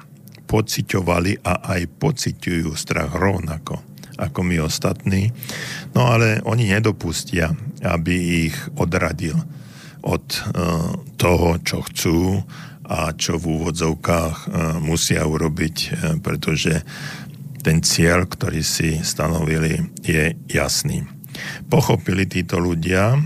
[0.49, 3.83] pociťovali a aj pociťujú strach rovnako
[4.17, 5.29] ako my ostatní.
[5.93, 7.53] No ale oni nedopustia,
[7.85, 9.37] aby ich odradil
[10.01, 12.41] od uh, toho, čo chcú
[12.87, 15.91] a čo v úvodzovkách uh, musia urobiť, uh,
[16.23, 16.81] pretože
[17.61, 21.03] ten cieľ, ktorý si stanovili, je jasný.
[21.67, 23.19] Pochopili títo ľudia,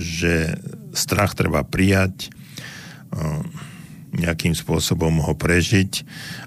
[0.00, 0.56] že
[0.96, 2.32] strach treba prijať,
[4.16, 6.02] nejakým spôsobom ho prežiť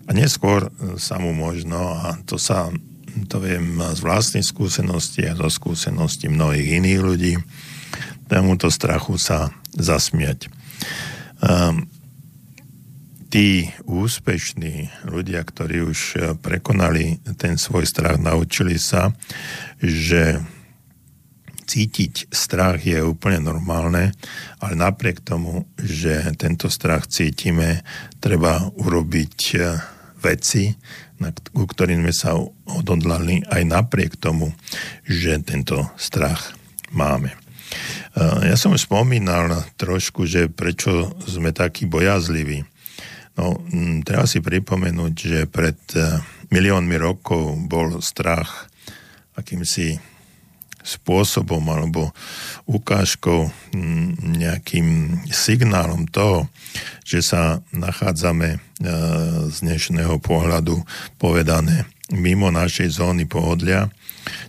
[0.10, 2.74] a neskôr sa mu možno, a to sa
[3.28, 7.34] to viem z vlastnej skúsenosti a zo skúsenosti mnohých iných ľudí,
[8.32, 10.48] tomuto strachu sa zasmiať.
[11.44, 11.92] Um,
[13.32, 16.00] tí úspešní ľudia, ktorí už
[16.44, 19.16] prekonali ten svoj strach, naučili sa,
[19.80, 20.44] že
[21.64, 24.12] cítiť strach je úplne normálne,
[24.60, 27.88] ale napriek tomu, že tento strach cítime,
[28.20, 29.56] treba urobiť
[30.20, 30.76] veci,
[31.56, 32.36] ku ktorým sme sa
[32.68, 34.52] odhodlali aj napriek tomu,
[35.08, 36.52] že tento strach
[36.92, 37.32] máme.
[38.44, 42.68] Ja som spomínal trošku, že prečo sme takí bojazliví.
[43.42, 43.58] No,
[44.06, 45.82] treba si pripomenúť, že pred
[46.54, 48.70] miliónmi rokov bol strach
[49.34, 49.98] akýmsi
[50.82, 52.14] spôsobom alebo
[52.70, 53.50] ukážkou,
[54.38, 56.50] nejakým signálom toho,
[57.06, 58.60] že sa nachádzame e,
[59.50, 60.82] z dnešného pohľadu
[61.22, 63.94] povedané mimo našej zóny pohodlia,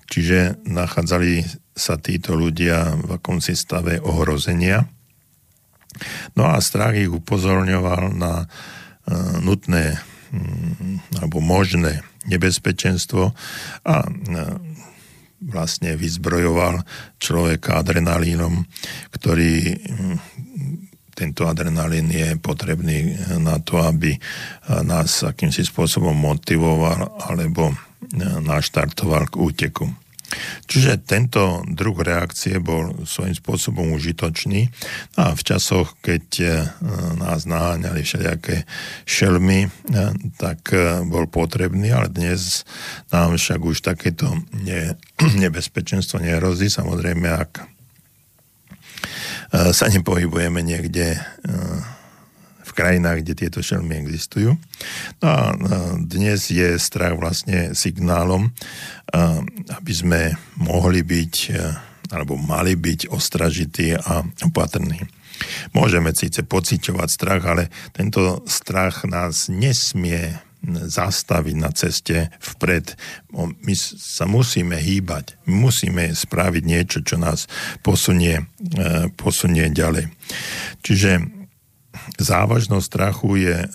[0.09, 4.89] čiže nachádzali sa títo ľudia v akomsi stave ohrozenia.
[6.33, 8.49] No a strach ich upozorňoval na
[9.43, 9.99] nutné
[11.21, 13.35] alebo možné nebezpečenstvo
[13.85, 14.11] a e,
[15.43, 16.87] vlastne vyzbrojoval
[17.19, 18.63] človeka adrenalínom,
[19.11, 20.17] ktorý mm,
[21.13, 24.17] tento adrenalín je potrebný na to, aby
[24.81, 27.77] nás akýmsi spôsobom motivoval alebo
[28.41, 29.87] naštartoval k úteku.
[30.67, 34.73] Čiže tento druh reakcie bol svojím spôsobom užitočný
[35.21, 36.47] a v časoch, keď e,
[37.21, 38.65] nás naháňali všelijaké
[39.05, 39.71] šelmy, e,
[40.41, 42.65] tak e, bol potrebný, ale dnes
[43.13, 44.97] nám však už takéto ne,
[45.43, 46.73] nebezpečenstvo nehrozí.
[46.73, 47.53] Samozrejme, ak
[49.53, 51.21] sa nepohybujeme niekde
[52.75, 54.57] krajinách, kde tieto šelmy existujú.
[55.23, 55.55] No a
[56.01, 58.51] dnes je strach vlastne signálom,
[59.69, 61.35] aby sme mohli byť
[62.13, 65.01] alebo mali byť ostražití a opatrní.
[65.73, 72.95] Môžeme síce pociťovať strach, ale tento strach nás nesmie zastaviť na ceste vpred.
[73.35, 77.51] My sa musíme hýbať, musíme spraviť niečo, čo nás
[77.83, 78.47] posunie,
[78.79, 80.07] e, posunie ďalej.
[80.87, 81.42] Čiže
[82.19, 83.69] závažnosť strachu je e,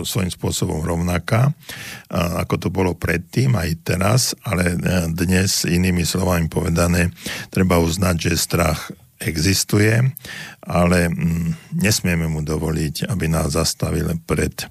[0.00, 1.52] svojím spôsobom rovnaká,
[2.08, 4.76] ako to bolo predtým aj teraz, ale e,
[5.12, 7.12] dnes inými slovami povedané,
[7.52, 8.88] treba uznať, že strach
[9.20, 9.92] existuje,
[10.64, 14.66] ale mm, nesmieme mu dovoliť, aby nás zastavil pred,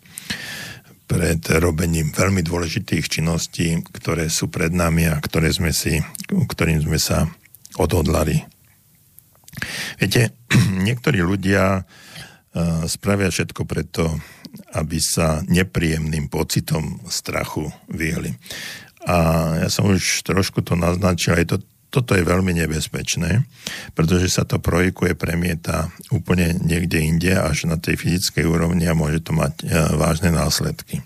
[1.05, 6.97] pred robením veľmi dôležitých činností, ktoré sú pred nami a ktoré sme si, ktorým sme
[6.97, 7.29] sa
[7.77, 8.43] odhodlali.
[10.01, 10.35] Viete,
[10.87, 11.85] niektorí ľudia
[12.87, 14.11] spravia všetko preto,
[14.75, 18.35] aby sa nepríjemným pocitom strachu vyhli.
[19.07, 19.17] A
[19.65, 21.57] ja som už trošku to naznačil, aj to,
[21.89, 23.43] toto je veľmi nebezpečné,
[23.97, 29.23] pretože sa to projekuje, premieta úplne niekde inde, až na tej fyzickej úrovni a môže
[29.23, 29.65] to mať e,
[29.97, 31.01] vážne následky.
[31.01, 31.03] E,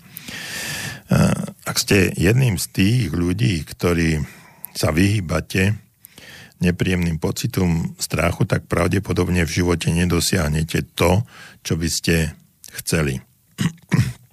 [1.64, 4.22] ak ste jedným z tých ľudí, ktorí
[4.76, 5.85] sa vyhýbate
[6.60, 11.24] nepríjemným pocitom strachu, tak pravdepodobne v živote nedosiahnete to,
[11.60, 12.32] čo by ste
[12.82, 13.20] chceli.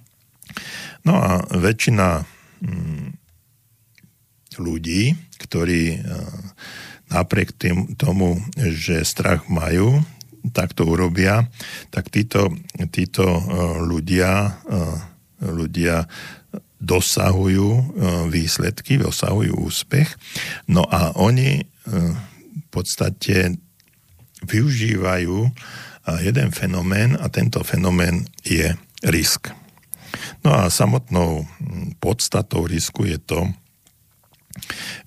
[1.04, 2.24] No a väčšina
[2.64, 3.08] mm,
[4.56, 5.98] ľudí, ktorí e,
[7.12, 10.00] napriek tým, tomu, že strach majú,
[10.56, 11.44] tak to urobia,
[11.92, 12.56] tak títo,
[12.88, 13.42] títo e,
[13.84, 14.80] ľudia, e,
[15.44, 16.08] ľudia
[16.80, 17.96] dosahujú
[18.28, 20.08] výsledky, dosahujú úspech.
[20.68, 23.60] No a oni v podstate
[24.44, 25.36] využívajú
[26.20, 28.76] jeden fenomén a tento fenomén je
[29.08, 29.52] risk.
[30.44, 31.48] No a samotnou
[32.00, 33.48] podstatou risku je to,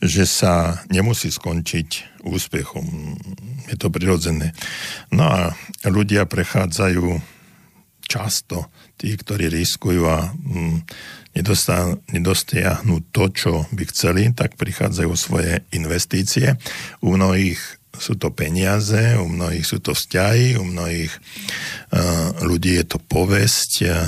[0.03, 3.15] že sa nemusí skončiť úspechom.
[3.71, 4.51] Je to prirodzené.
[5.13, 5.39] No a
[5.87, 7.21] ľudia prechádzajú
[8.07, 8.67] často,
[8.99, 10.31] tí, ktorí riskujú a
[12.11, 16.57] nedostiahnu to, čo by chceli, tak prichádzajú svoje investície.
[17.05, 17.59] U mnohých
[17.97, 23.71] sú to peniaze, u mnohých sú to vzťahy, u mnohých uh, ľudí je to povesť,
[23.89, 24.05] uh,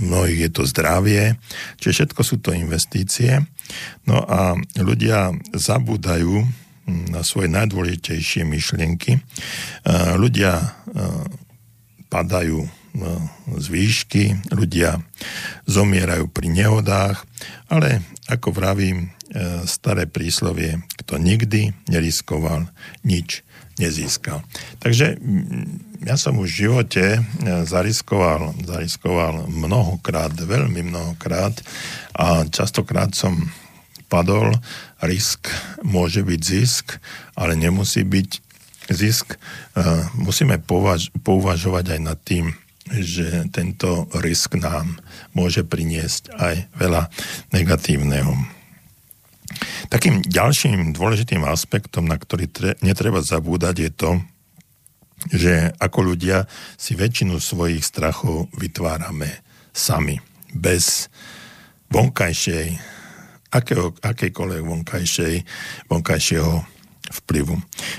[0.00, 1.36] mnohých je to zdravie,
[1.76, 3.44] čiže všetko sú to investície.
[4.08, 6.46] No a ľudia zabúdajú
[6.88, 9.20] na svoje najdôležitejšie myšlienky.
[10.16, 10.72] Ľudia
[12.08, 12.64] padajú
[13.58, 14.98] z výšky, ľudia
[15.68, 17.24] zomierajú pri nehodách,
[17.68, 22.68] ale ako vravím, e, staré príslovie, kto nikdy neriskoval,
[23.04, 23.44] nič
[23.78, 24.42] nezískal.
[24.82, 27.20] Takže mm, ja som už v živote e,
[27.64, 31.54] zariskoval, zariskoval mnohokrát, veľmi mnohokrát
[32.14, 33.38] a častokrát som
[34.08, 34.56] padol,
[35.04, 35.52] risk
[35.84, 36.96] môže byť zisk,
[37.36, 38.30] ale nemusí byť
[38.90, 39.36] zisk.
[39.36, 39.38] E,
[40.18, 42.56] musíme považ- pouvažovať aj nad tým,
[42.96, 45.00] že tento risk nám
[45.36, 47.02] môže priniesť aj veľa
[47.52, 48.32] negatívneho.
[49.88, 54.10] Takým ďalším dôležitým aspektom, na ktorý tre, netreba zabúdať, je to,
[55.32, 56.46] že ako ľudia
[56.78, 59.40] si väčšinu svojich strachov vytvárame
[59.72, 60.20] sami,
[60.52, 61.08] bez
[61.90, 62.76] vonkajšej,
[63.50, 65.34] akého, akejkoľvek vonkajšej,
[65.88, 66.54] vonkajšieho
[67.24, 67.56] vplyvu.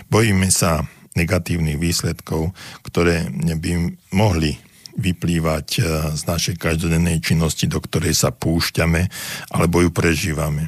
[0.07, 0.85] Bojíme sa
[1.17, 2.53] negatívnych výsledkov,
[2.85, 3.71] ktoré by
[4.13, 4.55] mohli
[4.99, 5.81] vyplývať e,
[6.19, 9.07] z našej každodennej činnosti, do ktorej sa púšťame
[9.55, 10.67] alebo ju prežívame.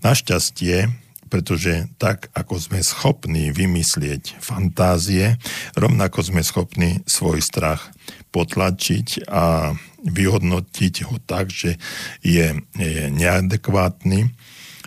[0.00, 5.40] Našťastie pretože tak, ako sme schopní vymyslieť fantázie,
[5.72, 7.88] rovnako sme schopní svoj strach
[8.36, 9.72] potlačiť a
[10.04, 11.80] vyhodnotiť ho tak, že
[12.20, 14.28] je, je neadekvátny,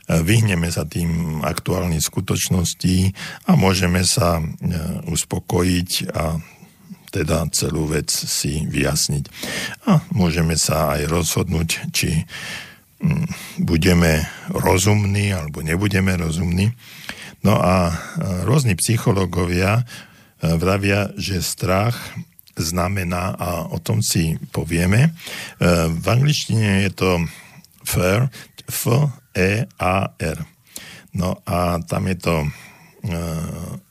[0.06, 3.18] vyhneme sa tým aktuálnym skutočností
[3.50, 4.44] a môžeme sa e,
[5.10, 6.38] uspokojiť a
[7.16, 9.24] teda celú vec si vyjasniť.
[9.88, 12.28] A môžeme sa aj rozhodnúť, či
[13.06, 13.28] Mm,
[13.60, 16.72] budeme rozumní alebo nebudeme rozumní.
[17.44, 17.92] No a
[18.48, 21.94] rôzni psychológovia e, vravia, že strach
[22.56, 25.10] znamená, a o tom si povieme, e,
[25.92, 27.10] v angličtine je to
[27.84, 28.32] fear,
[28.66, 30.38] F-E-A-R.
[31.14, 32.50] No a tam je to e,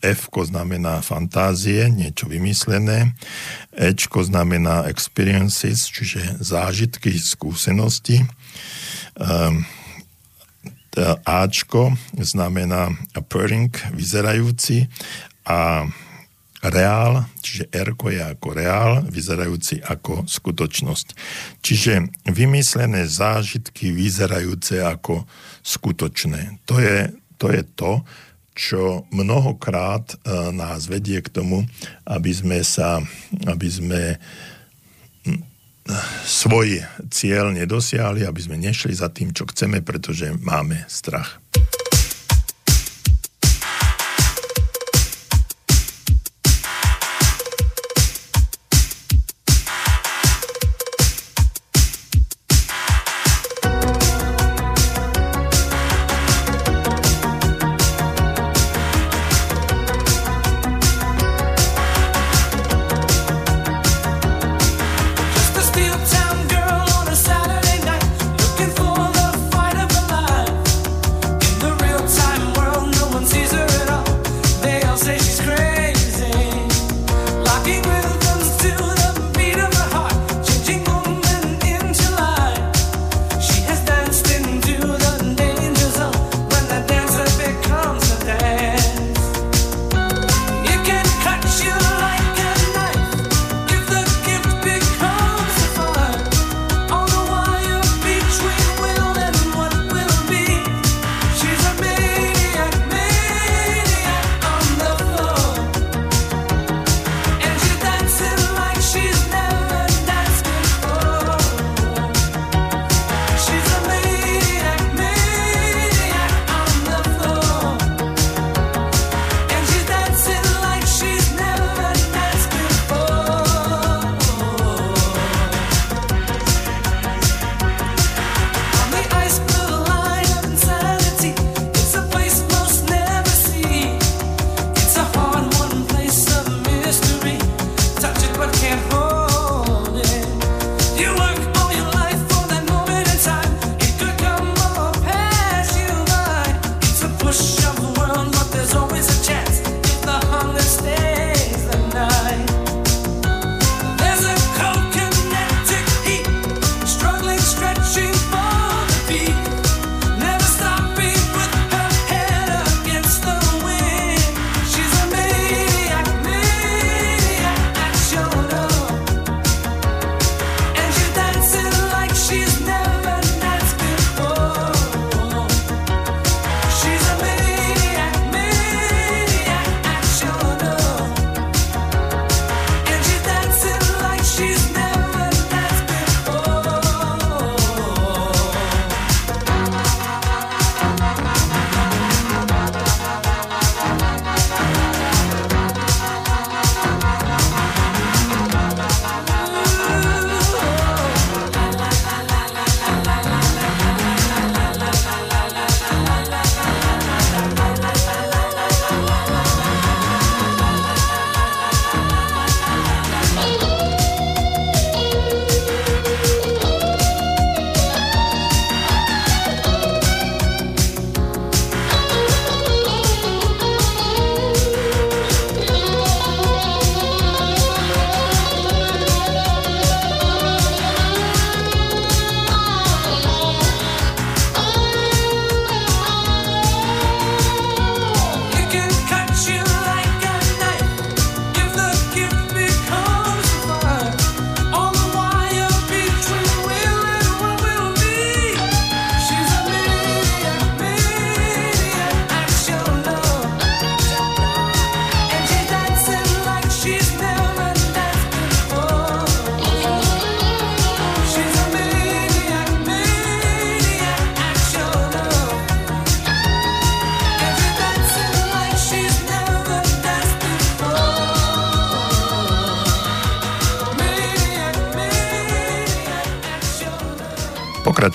[0.03, 3.15] F znamená fantázie, niečo vymyslené,
[3.71, 8.27] Ečko znamená experiences, čiže zážitky, skúsenosti,
[9.15, 9.63] Ehm,
[11.27, 14.87] Ačko znamená appearing, vyzerajúci
[15.43, 15.91] a
[16.63, 21.07] reál, čiže R je ako reál, vyzerajúci ako skutočnosť.
[21.67, 25.27] Čiže vymyslené zážitky vyzerajúce ako
[25.67, 26.63] skutočné.
[26.71, 27.11] To je
[27.43, 28.07] to, je to
[28.55, 31.67] čo mnohokrát uh, nás vedie k tomu,
[32.07, 33.03] aby sme sa,
[33.51, 34.03] aby sme
[36.25, 36.81] svoj
[37.13, 41.45] cieľ nedosiahli, aby sme nešli za tým, čo chceme, pretože máme strach.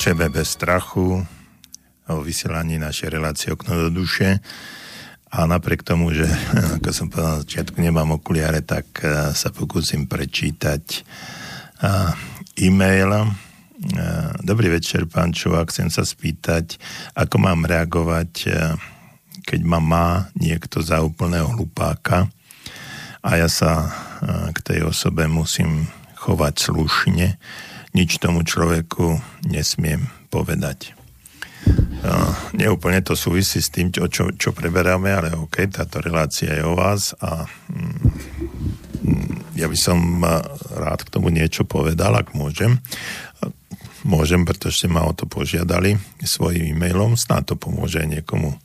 [0.09, 1.21] Pokračujeme bez strachu
[2.09, 4.41] o vysielaní našej relácie okno do duše.
[5.29, 6.25] A napriek tomu, že
[6.81, 10.81] ako som povedal na začiatku, nemám okuliare, tak eh, sa pokúsim prečítať
[11.85, 13.13] eh, e-mail.
[13.21, 13.29] Eh,
[14.41, 16.81] dobrý večer, pán Čovák, chcem sa spýtať,
[17.13, 18.49] ako mám reagovať,
[19.45, 22.25] keď ma má niekto za úplného hlupáka?
[23.21, 23.93] A ja sa
[24.25, 25.85] k tej osobe musím
[26.17, 27.37] chovať slušne,
[27.93, 30.99] nič tomu človeku nesmiem povedať.
[31.99, 36.63] Uh, neúplne to súvisí s tým, čo, čo, čo preberáme, ale OK, táto relácia je
[36.63, 40.23] o vás a mm, ja by som
[40.79, 42.79] rád k tomu niečo povedal, ak môžem.
[44.07, 48.55] Môžem, pretože ma o to požiadali svojim e-mailom, snáď to pomôže niekomu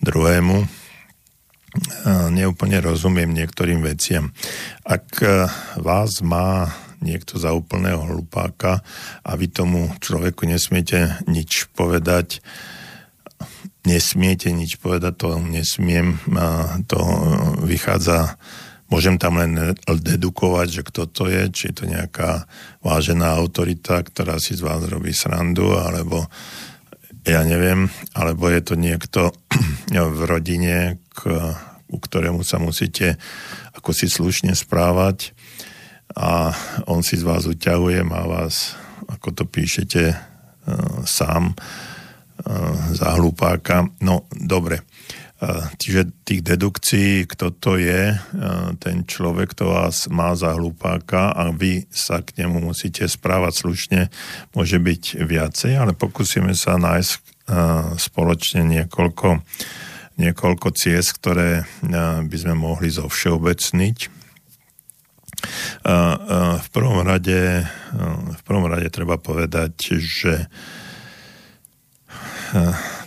[0.00, 0.64] druhému.
[0.64, 4.32] Uh, neúplne rozumiem niektorým veciam.
[4.88, 5.20] Ak
[5.76, 6.72] vás má
[7.04, 8.80] niekto za úplného hlupáka
[9.20, 12.40] a vy tomu človeku nesmiete nič povedať,
[13.84, 16.16] nesmiete nič povedať, to nesmiem,
[16.88, 16.98] to
[17.68, 18.40] vychádza,
[18.88, 22.48] môžem tam len dedukovať, že kto to je, či je to nejaká
[22.80, 26.24] vážená autorita, ktorá si z vás robí srandu, alebo
[27.24, 29.32] ja neviem, alebo je to niekto
[29.92, 31.20] v rodine, k,
[31.88, 33.20] u ktorému sa musíte
[33.76, 35.33] ako si slušne správať
[36.14, 36.54] a
[36.86, 38.78] on si z vás uťahuje, má vás,
[39.10, 43.90] ako to píšete, uh, sám uh, za hlupáka.
[43.98, 44.86] No, dobre.
[45.42, 48.14] Uh, čiže tých dedukcií, kto to je,
[48.78, 54.00] ten človek, kto vás má za hlupáka a vy sa k nemu musíte správať slušne,
[54.54, 57.12] môže byť viacej, ale pokúsime sa nájsť
[58.00, 59.44] spoločne niekoľko,
[60.16, 61.68] niekoľko ciest, ktoré
[62.24, 64.13] by sme mohli zovšeobecniť
[66.60, 67.64] v prvom rade,
[68.32, 70.48] v prvom rade treba povedať, že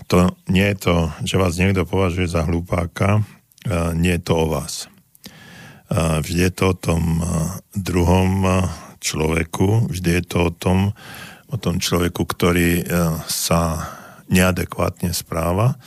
[0.08, 3.24] to nie je to, že vás niekto považuje za hlupáka,
[3.96, 4.88] nie je to o vás.
[5.92, 7.24] Vždy je to o tom
[7.72, 8.44] druhom
[9.00, 10.80] človeku, vždy je to o tom,
[11.48, 12.84] o tom človeku, ktorý
[13.28, 13.88] sa
[14.28, 15.80] neadekvátne správa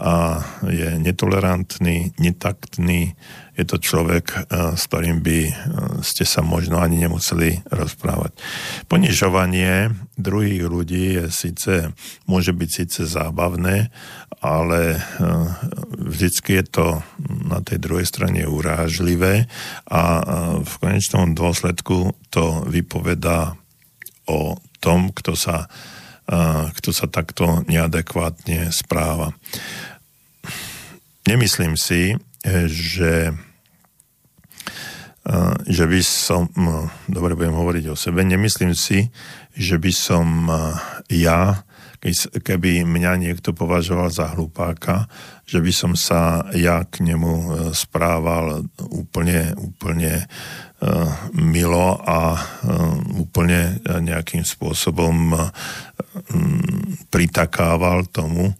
[0.00, 3.12] a je netolerantný, netaktný,
[3.60, 5.52] je to človek, eh, s ktorým by eh,
[6.00, 8.32] ste sa možno ani nemuseli rozprávať.
[8.88, 11.92] Ponižovanie druhých ľudí je síce,
[12.24, 13.92] môže byť síce zábavné,
[14.40, 15.00] ale eh,
[16.00, 16.86] vždycky je to
[17.28, 19.44] na tej druhej strane urážlivé
[19.84, 20.02] a
[20.64, 23.52] v konečnom dôsledku to vypovedá
[24.24, 25.66] o tom, kto sa,
[26.72, 29.34] kto sa takto neadekvátne správa.
[31.30, 32.18] Nemyslím si,
[32.66, 33.30] že
[35.70, 36.50] že by som,
[37.06, 39.14] dobre budem hovoriť o sebe, nemyslím si,
[39.54, 40.26] že by som
[41.06, 41.62] ja,
[42.34, 45.06] keby mňa niekto považoval za hlupáka,
[45.46, 50.26] že by som sa ja k nemu správal úplne, úplne
[51.36, 52.40] milo a
[53.22, 55.36] úplne nejakým spôsobom
[57.12, 58.50] pritakával tomu,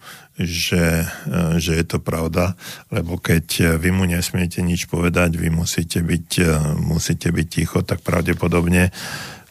[0.40, 2.56] že, e, že je to pravda,
[2.88, 8.00] lebo keď vy mu nesmiete nič povedať, vy musíte byť, e, musíte byť ticho, tak
[8.00, 8.88] pravdepodobne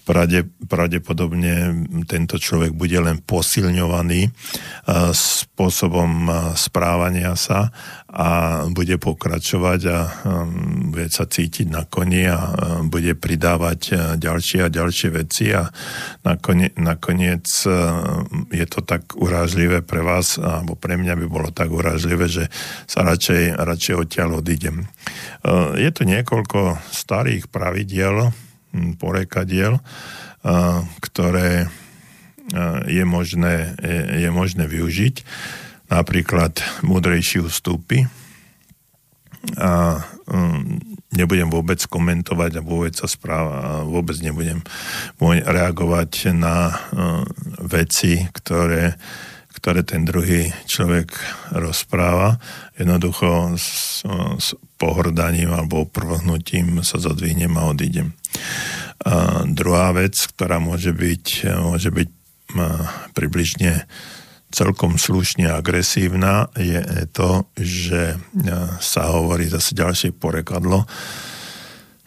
[0.09, 4.33] pravde, pravdepodobne tento človek bude len posilňovaný
[5.13, 6.25] spôsobom
[6.57, 7.69] správania sa
[8.09, 9.99] a bude pokračovať a
[10.89, 12.39] bude sa cítiť na koni a
[12.89, 15.69] bude pridávať ďalšie a ďalšie veci a
[16.25, 17.45] nakoniec, nakoniec
[18.49, 22.49] je to tak urážlivé pre vás, alebo pre mňa by bolo tak urážlivé, že
[22.89, 24.89] sa radšej, radšej odtiaľ odídem.
[25.77, 28.33] Je tu niekoľko starých pravidiel,
[28.97, 29.81] porekadiel,
[31.01, 31.69] ktoré
[32.89, 33.77] je možné,
[34.17, 35.21] je možné využiť.
[35.89, 38.05] Napríklad múdrejší ústupy.
[39.55, 40.03] A
[41.15, 44.61] nebudem vôbec komentovať a vôbec sa správa, vôbec nebudem
[45.23, 46.75] reagovať na
[47.63, 48.99] veci, ktoré
[49.59, 51.11] ktoré ten druhý človek
[51.51, 52.39] rozpráva.
[52.79, 53.59] Jednoducho
[54.79, 58.15] pohrdaním alebo prvohnutím sa zodvihnem a odídem.
[59.03, 61.25] A druhá vec, ktorá môže byť,
[61.59, 62.09] môže byť
[63.13, 63.85] približne
[64.49, 66.81] celkom slušne agresívna, je
[67.13, 68.17] to, že
[68.81, 70.89] sa hovorí zase ďalšie porekadlo,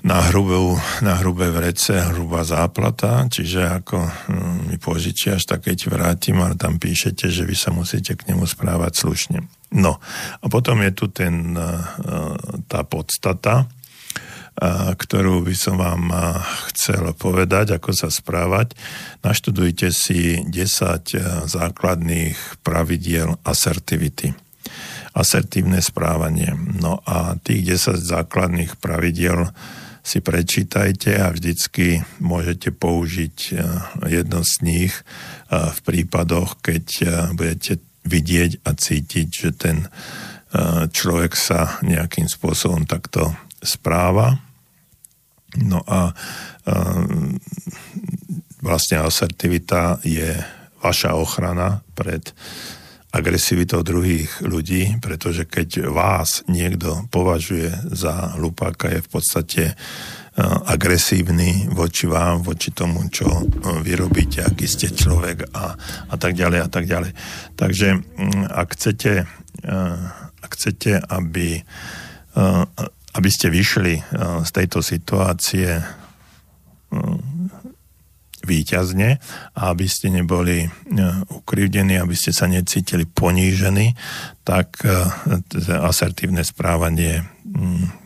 [0.03, 6.43] na, hrubú, na hrubé vrece hrubá záplata, čiže ako hm, mi požičiaš, tak keď vrátim,
[6.43, 9.47] ale tam píšete, že vy sa musíte k nemu správať slušne.
[9.73, 9.99] No
[10.41, 11.83] a potom je tu ten, eh,
[12.69, 13.69] tá podstata,
[14.93, 16.13] ktorú by som vám
[16.69, 18.77] chcel povedať, ako sa správať.
[19.25, 24.37] Naštudujte si 10 základných pravidiel asertivity.
[25.17, 26.53] Asertívne správanie.
[26.79, 29.49] No a tých 10 základných pravidiel
[30.03, 33.63] si prečítajte a vždycky môžete použiť eh,
[34.11, 39.87] jedno z nich eh, v prípadoch, keď eh, budete vidieť a cítiť, že ten
[40.93, 43.33] človek sa nejakým spôsobom takto
[43.65, 44.37] správa.
[45.65, 46.13] No a
[48.61, 50.37] vlastne asertivita je
[50.85, 52.35] vaša ochrana pred
[53.13, 59.75] agresivitou druhých ľudí, pretože keď vás niekto považuje za hlupáka, je v podstate e,
[60.41, 63.45] agresívny voči vám, voči tomu, čo e,
[63.85, 65.77] vy robíte, aký ste človek a,
[66.09, 67.13] a tak ďalej a tak ďalej.
[67.53, 69.13] Takže mm, ak chcete,
[69.61, 69.75] e,
[70.41, 71.61] ak chcete aby,
[73.13, 73.95] aby ste vyšli
[74.43, 75.79] z tejto situácie
[78.43, 79.11] výťazne
[79.55, 80.67] a aby ste neboli
[81.31, 83.95] ukrivdení, aby ste sa necítili ponížení,
[84.43, 84.83] tak
[85.69, 88.02] asertívne správanie mm,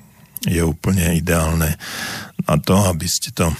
[0.46, 1.74] je úplne ideálne
[2.46, 3.50] na to, aby ste to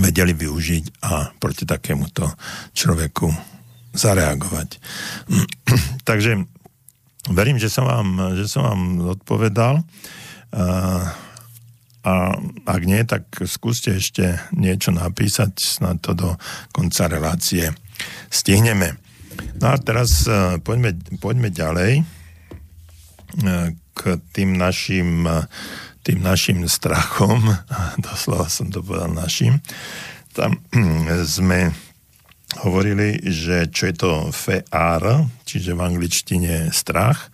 [0.00, 2.24] vedeli využiť a proti takémuto
[2.72, 3.28] človeku
[3.92, 4.80] zareagovať.
[6.08, 6.48] Takže
[7.28, 8.82] verím, že som vám, že som vám
[9.20, 9.84] odpovedal.
[12.02, 12.12] A
[12.66, 16.34] ak nie, tak skúste ešte niečo napísať, snad to do
[16.74, 17.70] konca relácie
[18.26, 18.98] stihneme.
[19.62, 25.28] No a teraz uh, poďme, poďme ďalej uh, k tým našim,
[26.02, 27.40] tým našim strachom,
[28.00, 29.60] doslova som to povedal našim.
[30.32, 30.58] Tam
[31.36, 31.72] sme
[32.60, 35.02] hovorili, že čo je to fear,
[35.48, 37.32] čiže v angličtine strach,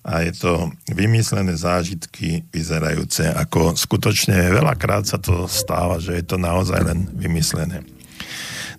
[0.00, 6.40] a je to vymyslené zážitky vyzerajúce ako skutočne veľakrát sa to stáva, že je to
[6.40, 7.84] naozaj len vymyslené.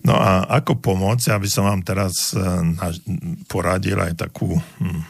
[0.02, 2.42] No a ako pomôcť, aby som vám teraz e,
[3.46, 5.02] poradil aj takú hm,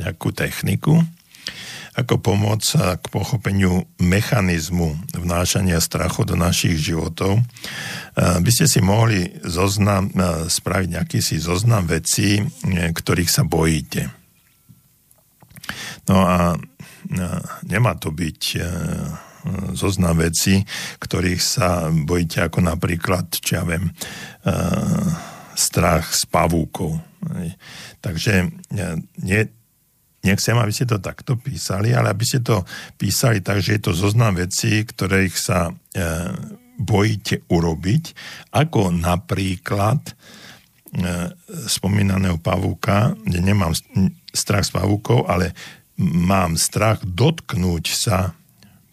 [0.00, 1.04] nejakú techniku,
[1.96, 7.42] ako pomôcť k pochopeniu mechanizmu vnášania strachu do našich životov, e,
[8.16, 14.12] by ste si mohli zoznam, e, spraviť nejaký si zoznam vecí, ktorých sa bojíte.
[16.06, 16.54] No a
[17.66, 18.60] nemá to byť e,
[19.78, 20.62] zoznam veci,
[20.98, 23.92] ktorých sa bojíte, ako napríklad, čo ja viem, e,
[25.56, 26.98] strach s pavúkou.
[28.02, 28.46] Takže e,
[29.22, 29.40] nie,
[30.26, 32.66] nechcem, aby ste to takto písali, ale aby ste to
[32.98, 35.70] písali tak, že je to zoznam vecí, ktorých sa
[36.76, 38.04] bojíte urobiť,
[38.52, 40.02] ako napríklad
[41.68, 43.72] spomínaného pavúka, kde nemám
[44.32, 45.56] strach s pavúkou, ale
[46.00, 48.36] mám strach dotknúť sa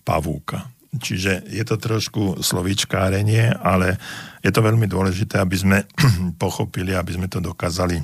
[0.07, 0.71] pavúka.
[0.93, 3.97] Čiže je to trošku slovičkárenie, ale
[4.45, 5.77] je to veľmi dôležité, aby sme
[6.43, 7.97] pochopili, aby sme to dokázali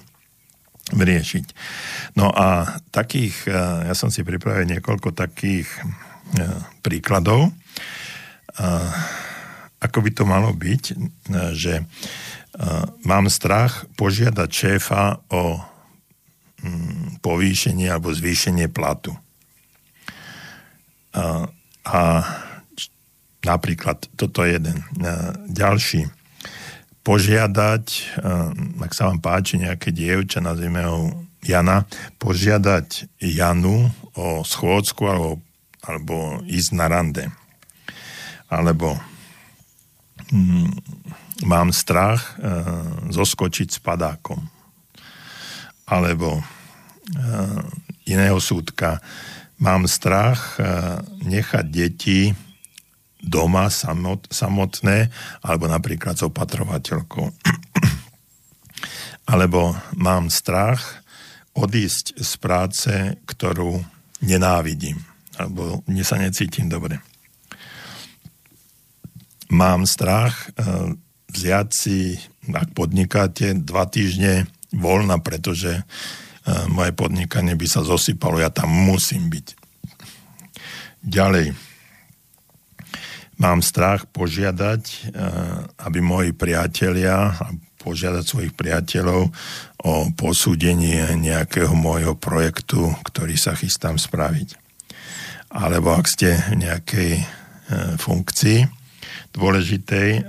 [0.93, 1.45] vyriešiť.
[2.17, 3.53] No a takých, e,
[3.89, 5.79] ja som si pripravil niekoľko takých e,
[6.81, 7.51] príkladov, e,
[9.79, 10.83] ako by to malo byť,
[11.55, 11.87] že
[13.07, 15.63] mám strach požiadať šéfa o
[16.59, 19.15] Mm, povýšenie alebo zvýšenie platu.
[21.15, 21.47] A,
[21.87, 22.01] a
[23.47, 24.83] napríklad toto je jeden.
[25.47, 26.11] Ďalší.
[27.03, 27.85] Požiadať,
[28.83, 31.87] ak sa vám páči nejaké dievča, nazvime ho Jana,
[32.19, 35.39] požiadať Janu o schôdzku alebo,
[35.79, 37.25] alebo ísť na rande.
[38.51, 38.99] Alebo
[40.35, 40.69] mm,
[41.47, 42.51] mám strach e,
[43.15, 44.59] zoskočiť s padákom
[45.89, 47.61] alebo uh,
[48.05, 49.01] iného súdka.
[49.57, 52.37] Mám strach uh, nechať deti
[53.19, 55.11] doma samot, samotné,
[55.43, 57.27] alebo napríklad s opatrovateľkou.
[59.31, 61.03] alebo mám strach
[61.53, 62.93] odísť z práce,
[63.27, 63.83] ktorú
[64.23, 65.03] nenávidím,
[65.35, 67.03] alebo mne sa necítim dobre.
[69.49, 70.93] Mám strach uh,
[71.29, 72.17] vziať si,
[72.49, 75.83] ak podnikáte, dva týždne voľna, pretože e,
[76.69, 79.47] moje podnikanie by sa zosypalo, ja tam musím byť.
[81.05, 81.53] Ďalej,
[83.39, 84.99] mám strach požiadať, e,
[85.87, 87.33] aby moji priatelia,
[87.79, 89.31] požiadať svojich priateľov
[89.87, 94.59] o posúdenie nejakého môjho projektu, ktorý sa chystám spraviť.
[95.49, 97.23] Alebo ak ste v nejakej e,
[97.95, 98.67] funkcii
[99.31, 100.25] dôležitej,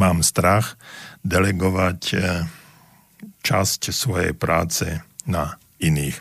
[0.00, 0.80] mám strach
[1.20, 2.00] delegovať
[3.44, 4.88] časť svojej práce
[5.28, 6.16] na iných.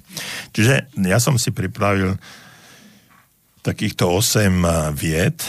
[0.51, 2.19] Čiže ja som si pripravil
[3.65, 5.41] takýchto 8 vied,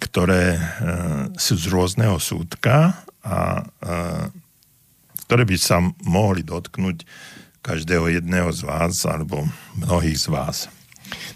[0.00, 0.56] ktoré
[1.36, 3.60] sú z rôzneho súdka a
[5.28, 7.04] ktoré by sa mohli dotknúť
[7.60, 9.44] každého jedného z vás alebo
[9.76, 10.56] mnohých z vás.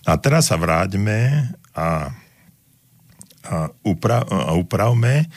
[0.08, 1.88] A teraz sa vráťme a, a,
[3.84, 5.28] upra, a upravme,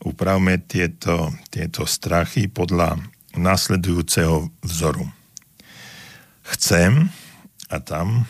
[0.00, 2.96] upravme tieto, tieto strachy podľa
[3.36, 5.04] nasledujúceho vzoru.
[6.48, 7.12] Chcem
[7.68, 8.24] a tam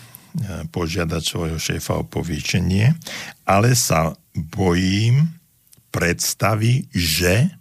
[0.70, 2.94] požiadať svojho šéfa o povýšenie,
[3.48, 5.38] ale sa bojím
[5.90, 7.58] predstavy, že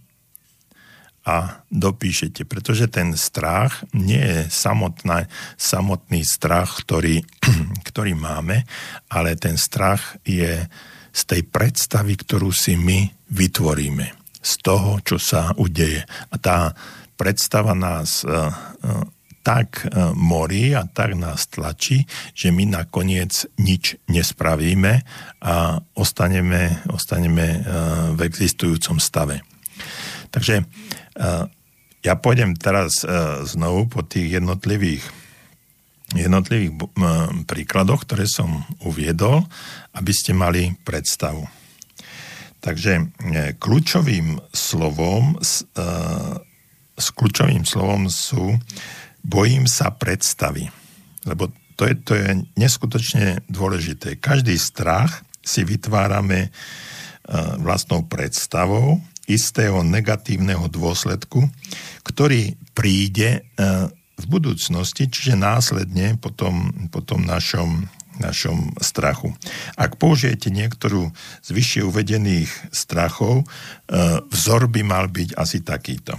[1.27, 5.27] a dopíšete, pretože ten strach nie je samotná,
[5.59, 7.19] samotný strach, ktorý,
[7.91, 8.63] ktorý máme,
[9.11, 10.63] ale ten strach je
[11.11, 14.07] z tej predstavy, ktorú si my vytvoríme,
[14.39, 16.07] z toho, čo sa udeje.
[16.31, 16.71] A tá
[17.19, 19.03] predstava nás uh, uh,
[19.47, 22.03] tak uh, morí a tak nás tlačí,
[22.35, 25.07] že my nakoniec nič nespravíme
[25.39, 27.63] a ostaneme, ostaneme
[28.11, 29.39] v existujúcom stave.
[30.35, 30.67] Takže
[32.07, 33.07] ja pôjdem teraz e,
[33.43, 35.03] znovu po tých jednotlivých,
[36.15, 36.71] jednotlivých
[37.43, 39.43] príkladoch, ktoré som uviedol,
[39.91, 41.43] aby ste mali predstavu.
[42.63, 43.03] Takže e,
[43.59, 45.75] kľúčovým slovom, e,
[46.97, 48.55] s kľúčovým slovom sú
[49.23, 50.69] bojím sa predstavy.
[51.23, 54.17] Lebo to je, to je neskutočne dôležité.
[54.17, 56.49] Každý strach si vytvárame
[57.59, 61.51] vlastnou predstavou istého negatívneho dôsledku,
[62.07, 63.61] ktorý príde e,
[63.91, 67.91] v budúcnosti, čiže následne po tom, po tom našom,
[68.23, 69.35] našom strachu.
[69.75, 71.11] Ak použijete niektorú
[71.43, 73.45] z vyššie uvedených strachov, e,
[74.31, 76.15] vzor by mal byť asi takýto.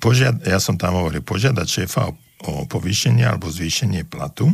[0.00, 2.12] Požiad, ja som tam hovoril, požiadať šéfa o,
[2.46, 4.48] o povýšenie alebo zvýšenie platu.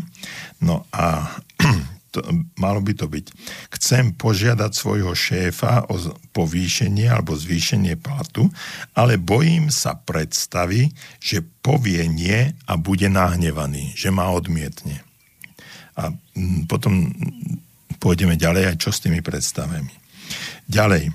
[0.58, 1.38] No a
[2.12, 2.24] to,
[2.58, 3.26] malo by to byť.
[3.78, 5.94] Chcem požiadať svojho šéfa o
[6.34, 8.50] povýšenie alebo zvýšenie platu,
[8.96, 10.90] ale bojím sa predstavy,
[11.22, 15.04] že povie nie a bude nahnevaný, že ma odmietne.
[15.98, 17.10] A mm, potom
[17.98, 19.90] pôjdeme ďalej aj čo s tými predstavami.
[20.68, 21.10] Ďalej,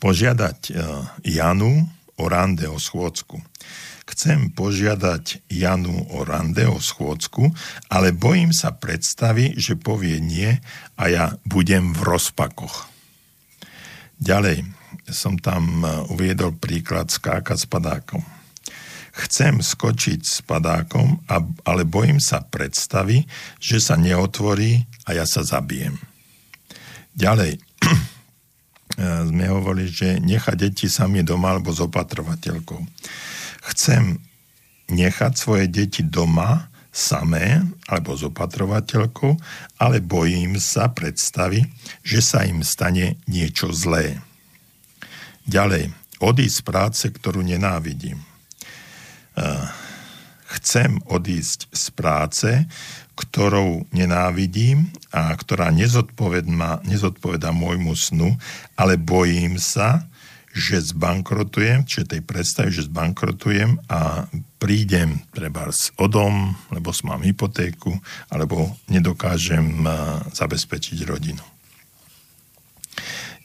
[0.00, 0.72] požiadať e,
[1.34, 1.84] Janu
[2.20, 3.40] o rande o schôdzku
[4.10, 7.54] chcem požiadať Janu o rande, o schôdzku,
[7.86, 10.58] ale bojím sa predstavy, že povie nie
[10.98, 12.90] a ja budem v rozpakoch.
[14.20, 14.66] Ďalej
[15.08, 18.22] som tam e, uviedol príklad skákať s padákom.
[19.10, 21.22] Chcem skočiť s padákom,
[21.66, 23.26] ale bojím sa predstavy,
[23.58, 25.98] že sa neotvorí a ja sa zabijem.
[27.18, 27.58] Ďalej,
[28.98, 32.80] sme hovorili, že nechať deti sami doma alebo s opatrovateľkou
[33.60, 34.16] chcem
[34.90, 39.38] nechať svoje deti doma samé alebo s opatrovateľkou,
[39.78, 41.70] ale bojím sa predstavy,
[42.02, 44.18] že sa im stane niečo zlé.
[45.46, 48.18] Ďalej, odísť z práce, ktorú nenávidím.
[50.50, 52.50] Chcem odísť z práce,
[53.20, 58.40] ktorou nenávidím a ktorá nezodpovedá, môjmu snu,
[58.80, 60.08] ale bojím sa,
[60.50, 64.26] že zbankrotujem, čiže tej predstavy, že zbankrotujem a
[64.58, 67.94] prídem treba o dom, lebo mám hypotéku,
[68.32, 69.86] alebo nedokážem
[70.34, 71.44] zabezpečiť rodinu.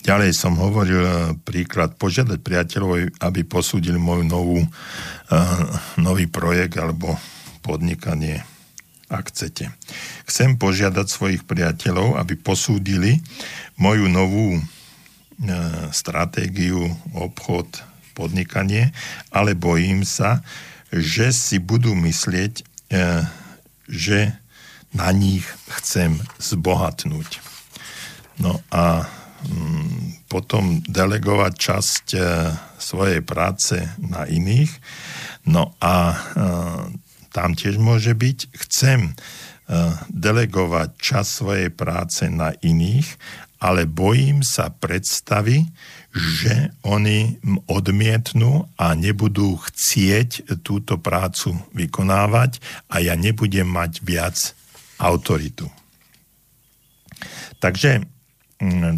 [0.02, 4.66] Ďalej som hovoril príklad požiadať priateľov, aby posúdili môj novú,
[5.98, 7.18] nový projekt alebo
[7.62, 8.42] podnikanie,
[9.10, 9.70] ak chcete.
[10.26, 13.22] Chcem požiadať svojich priateľov, aby posúdili
[13.78, 14.58] moju novú
[15.36, 15.52] E,
[15.92, 17.68] stratégiu, obchod,
[18.16, 18.96] podnikanie,
[19.36, 20.40] ale bojím sa,
[20.96, 22.64] že si budú myslieť, e,
[23.92, 24.32] že
[24.96, 27.44] na nich chcem zbohatnúť.
[28.40, 29.12] No a
[29.44, 32.20] mm, potom delegovať časť e,
[32.80, 34.72] svojej práce na iných.
[35.52, 36.16] No a
[37.36, 39.12] tam tiež môže byť, chcem
[40.14, 43.18] delegovať čas svojej práce na iných
[43.66, 45.66] ale bojím sa predstavy,
[46.14, 54.38] že oni odmietnú a nebudú chcieť túto prácu vykonávať a ja nebudem mať viac
[55.02, 55.68] autoritu.
[57.60, 58.06] Takže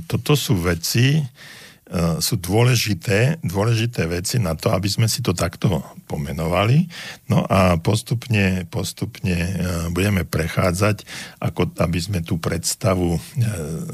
[0.06, 1.57] toto sú veci, E,
[1.88, 5.80] Eh, sú dôležité, dôležité veci na to, aby sme si to takto
[6.12, 6.84] pomenovali.
[7.32, 11.08] No a postupne, postupne eh, budeme prechádzať,
[11.40, 13.22] ako aby sme tú predstavu eh,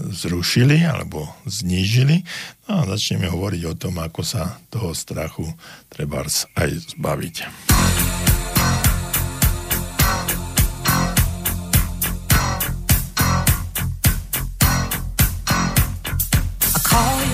[0.09, 2.25] zrušili alebo znížili.
[2.65, 5.45] No a začneme hovoriť o tom, ako sa toho strachu
[5.93, 6.25] treba
[6.57, 7.35] aj zbaviť.
[16.75, 17.32] I call you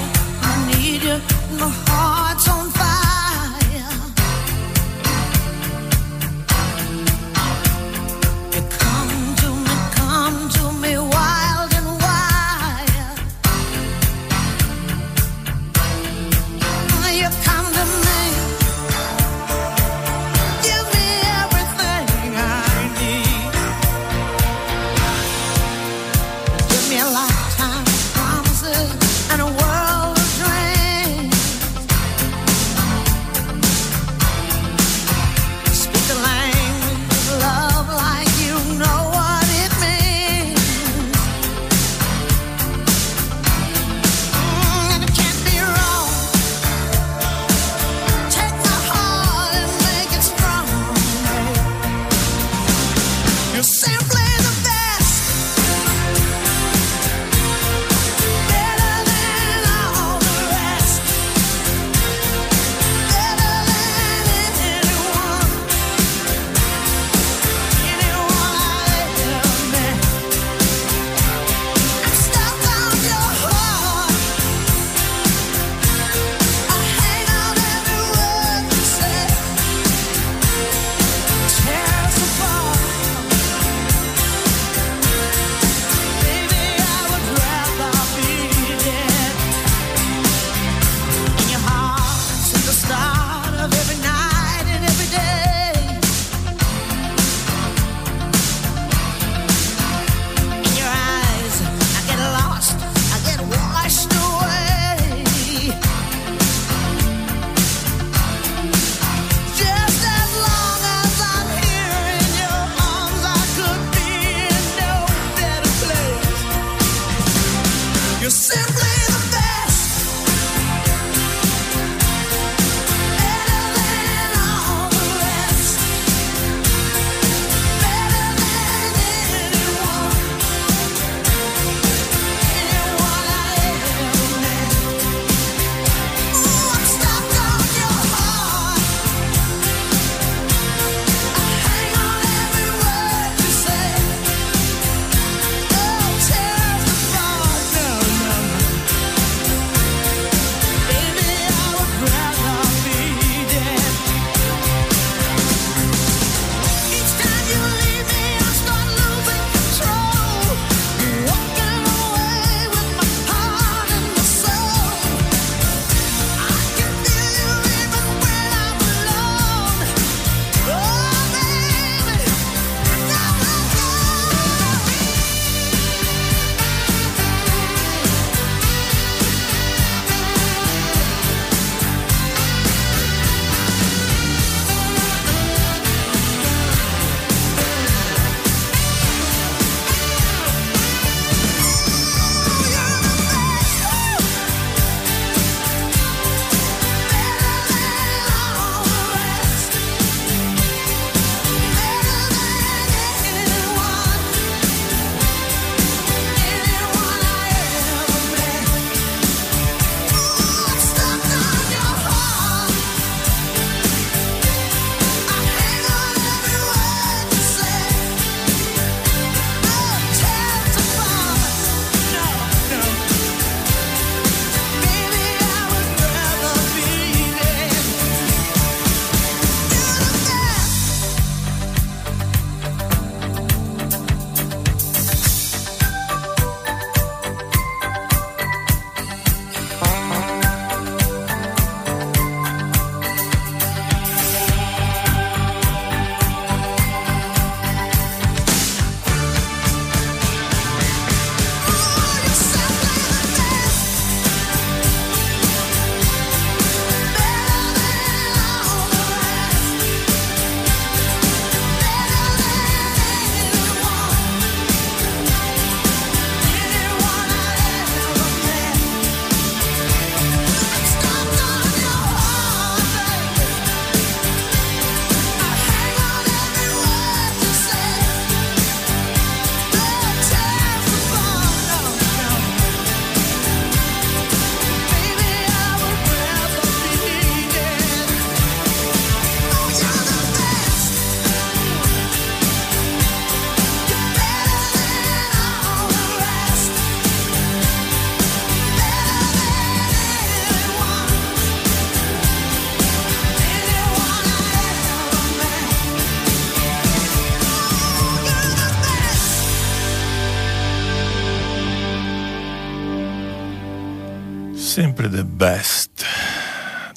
[314.70, 316.05] Simply the best.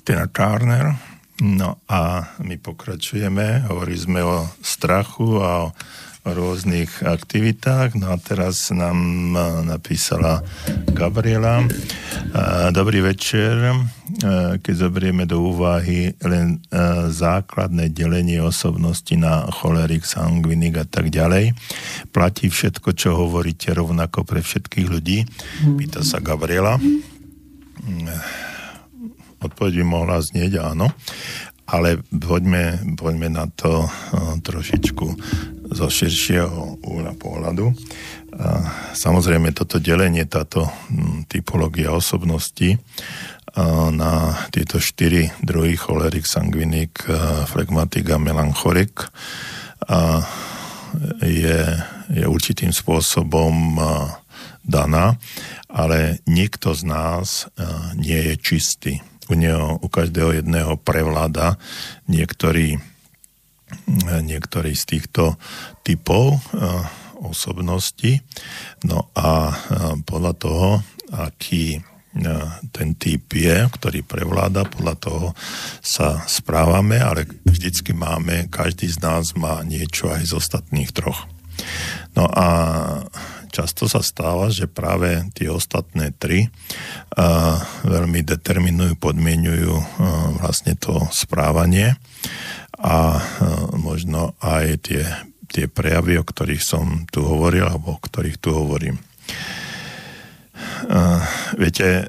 [0.05, 0.93] Tina Turner.
[1.41, 5.69] No a my pokračujeme, hovorili sme o strachu a o
[6.29, 7.97] rôznych aktivitách.
[7.97, 9.33] No a teraz nám
[9.65, 10.45] napísala
[10.93, 11.65] Gabriela.
[12.77, 13.57] Dobrý večer.
[14.61, 16.61] Keď zoberieme do úvahy len
[17.09, 21.57] základné delenie osobnosti na cholerik, sangvinik a tak ďalej,
[22.13, 25.25] platí všetko, čo hovoríte rovnako pre všetkých ľudí?
[25.81, 26.77] Pýta sa Gabriela.
[29.43, 30.95] Odpoveď by mohla znieť áno,
[31.67, 33.91] ale poďme, poďme na to
[34.43, 35.07] trošičku
[35.73, 37.75] zo širšieho úhla pohľadu.
[38.95, 42.79] Samozrejme, toto delenie, táto hm, typológia osobnosti
[43.93, 47.05] na tieto štyri druhy cholerik, sangvinik,
[47.53, 49.13] flegmatik a melancholik
[51.21, 51.61] je,
[52.09, 53.77] je určitým spôsobom
[54.65, 55.21] daná,
[55.73, 57.49] ale nikto z nás
[57.97, 58.93] nie je čistý.
[59.31, 61.57] U, neho, u každého jedného prevláda
[62.05, 62.77] niektorý
[64.21, 65.41] niektorý z týchto
[65.81, 66.85] typov eh,
[67.23, 68.19] osobnosti.
[68.83, 69.55] No a
[70.03, 70.69] podľa toho,
[71.15, 71.79] aký
[72.75, 75.27] ten typ je, ktorý prevláda, podľa toho
[75.81, 81.25] sa správame, ale vždycky máme, každý z nás má niečo aj z ostatných troch.
[82.13, 82.49] No a
[83.53, 86.49] často sa stáva, že práve tie ostatné tri
[87.13, 89.85] a, veľmi determinujú, podmienujú a,
[90.41, 92.01] vlastne to správanie
[92.83, 93.21] a e,
[93.79, 95.05] možno aj tie,
[95.53, 98.97] tie prejavy, o ktorých som tu hovoril, alebo o ktorých tu hovorím.
[98.99, 99.03] E,
[101.61, 102.09] viete,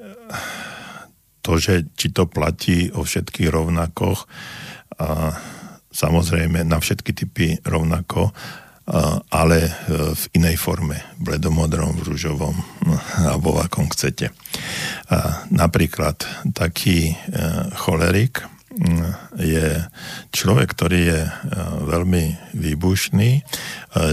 [1.44, 4.26] to, že či to platí o všetkých rovnakoch,
[4.94, 5.36] a
[5.94, 8.32] samozrejme na všetky typy rovnako,
[9.32, 9.72] ale e,
[10.12, 12.56] v inej forme, bledomodrom, v rúžovom,
[13.24, 14.36] alebo akom chcete.
[15.54, 16.20] Napríklad
[16.52, 17.16] taký
[17.80, 18.44] cholerik,
[19.38, 19.86] je
[20.34, 21.22] človek, ktorý je
[21.86, 23.46] veľmi výbušný.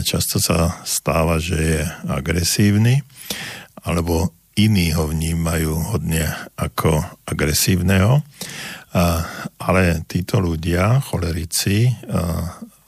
[0.04, 3.00] Často sa stáva, že je agresívny,
[3.80, 6.28] alebo iní ho vnímajú hodne
[6.60, 8.20] ako agresívneho.
[9.56, 11.88] Ale títo ľudia, cholerici,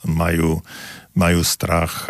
[0.05, 0.61] majú
[1.13, 2.09] majú strach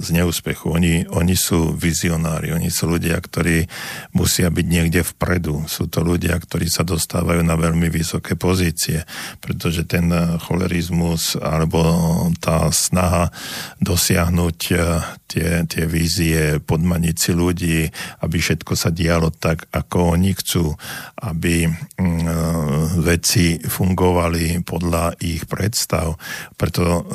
[0.00, 0.72] z neúspechu.
[0.72, 3.68] Oni, oni sú vizionári, oni sú ľudia, ktorí
[4.16, 5.64] musia byť niekde vpredu.
[5.68, 9.04] Sú to ľudia, ktorí sa dostávajú na veľmi vysoké pozície,
[9.40, 11.80] pretože ten cholerizmus alebo
[12.40, 13.32] tá snaha
[13.80, 14.56] dosiahnuť
[15.30, 17.78] tie, tie vízie, podmaniť si ľudí,
[18.24, 20.74] aby všetko sa dialo tak, ako oni chcú,
[21.22, 22.24] aby mm,
[23.04, 26.18] veci fungovali podľa ich predstav.
[26.58, 27.06] Preto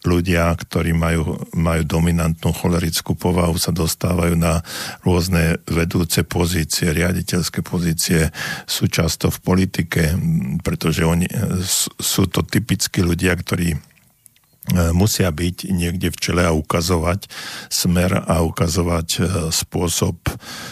[0.00, 4.64] ľudia, ktorí majú, majú dominantnú cholerickú povahu, sa dostávajú na
[5.04, 8.32] rôzne vedúce pozície, riaditeľské pozície,
[8.64, 10.16] sú často v politike,
[10.64, 11.28] pretože oni,
[12.00, 13.78] sú to typickí ľudia, ktorí e,
[14.96, 17.28] musia byť niekde v čele a ukazovať
[17.68, 19.20] smer a ukazovať e,
[19.52, 20.16] spôsob,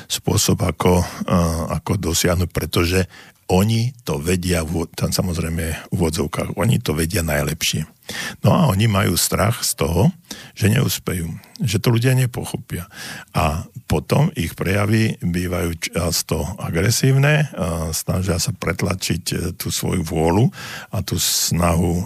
[0.08, 1.36] spôsob ako, e,
[1.76, 3.04] ako dosiahnuť, pretože
[3.48, 4.60] oni to vedia,
[4.92, 7.97] tam samozrejme v úvodzovkách, oni to vedia najlepšie.
[8.42, 10.12] No a oni majú strach z toho,
[10.54, 11.30] že neúspejú,
[11.62, 12.86] že to ľudia nepochopia.
[13.34, 17.48] A potom ich prejavy bývajú často agresívne,
[17.96, 20.52] snažia sa pretlačiť e, tú svoju vôľu
[20.92, 22.02] a tú snahu e,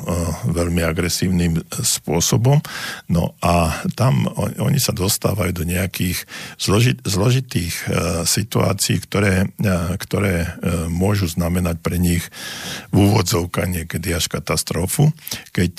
[0.55, 2.62] veľmi agresívnym spôsobom.
[3.11, 6.22] No a tam oni sa dostávajú do nejakých
[7.03, 7.84] zložitých e,
[8.22, 9.50] situácií, ktoré,
[9.98, 10.55] ktoré
[10.86, 12.22] môžu znamenať pre nich
[12.94, 15.11] v úvodzovka niekedy až katastrofu,
[15.50, 15.74] keď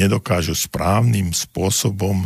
[0.00, 2.24] nedokážu správnym spôsobom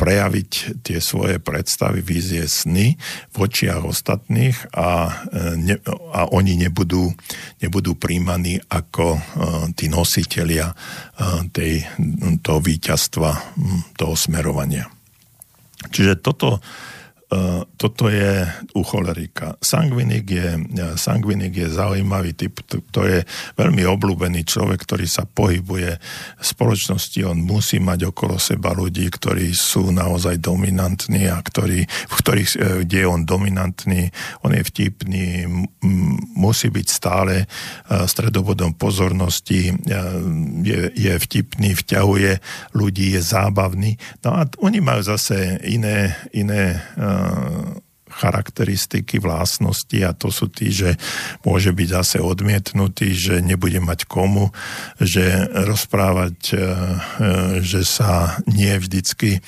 [0.00, 2.96] prejaviť tie svoje predstavy, vízie, sny
[3.28, 5.20] v očiach ostatných a,
[5.60, 5.76] ne,
[6.16, 7.12] a oni nebudú,
[7.60, 9.20] nebudú príjmaní ako
[9.76, 10.72] tí nositelia
[11.52, 11.84] tej,
[12.40, 13.60] toho víťazstva,
[14.00, 14.88] toho smerovania.
[15.92, 16.99] Čiže toto E,
[17.78, 18.42] toto je
[18.74, 19.54] u cholerika.
[19.62, 23.22] Sangvinik je, e, sangvinik je zaujímavý typ, to je
[23.54, 25.90] veľmi obľúbený človek, ktorý sa pohybuje
[26.36, 32.14] v spoločnosti, on musí mať okolo seba ľudí, ktorí sú naozaj dominantní a ktorí, v
[32.18, 34.10] ktorých, e, kde je on dominantný,
[34.42, 35.46] on je vtipný,
[36.34, 37.46] musí byť stále
[38.06, 39.70] stredobodom pozornosti,
[40.62, 42.42] je, je vtipný, vťahuje
[42.74, 43.94] ľudí, je zábavný.
[44.24, 46.80] No a oni majú zase iné, iné
[48.10, 50.98] charakteristiky, vlastnosti a to sú tí, že
[51.46, 54.50] môže byť zase odmietnutý, že nebude mať komu,
[54.98, 56.62] že rozprávať, e, e,
[57.62, 59.38] že sa nie vždycky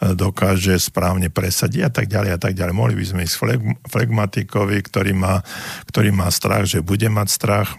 [0.00, 2.72] dokáže správne presadiť a tak ďalej a tak ďalej.
[2.72, 3.36] Mohli by sme ísť
[3.86, 5.44] flegmatikovi, ktorý má,
[5.86, 7.76] ktorý má strach, že bude mať strach,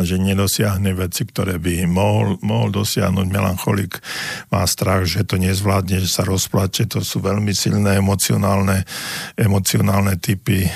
[0.00, 3.26] že nedosiahne veci, ktoré by mohol, mohol dosiahnuť.
[3.28, 4.00] Melancholik
[4.48, 6.88] má strach, že to nezvládne, že sa rozplače.
[6.88, 8.88] To sú veľmi silné emocionálne,
[9.36, 10.70] emocionálne typy, e,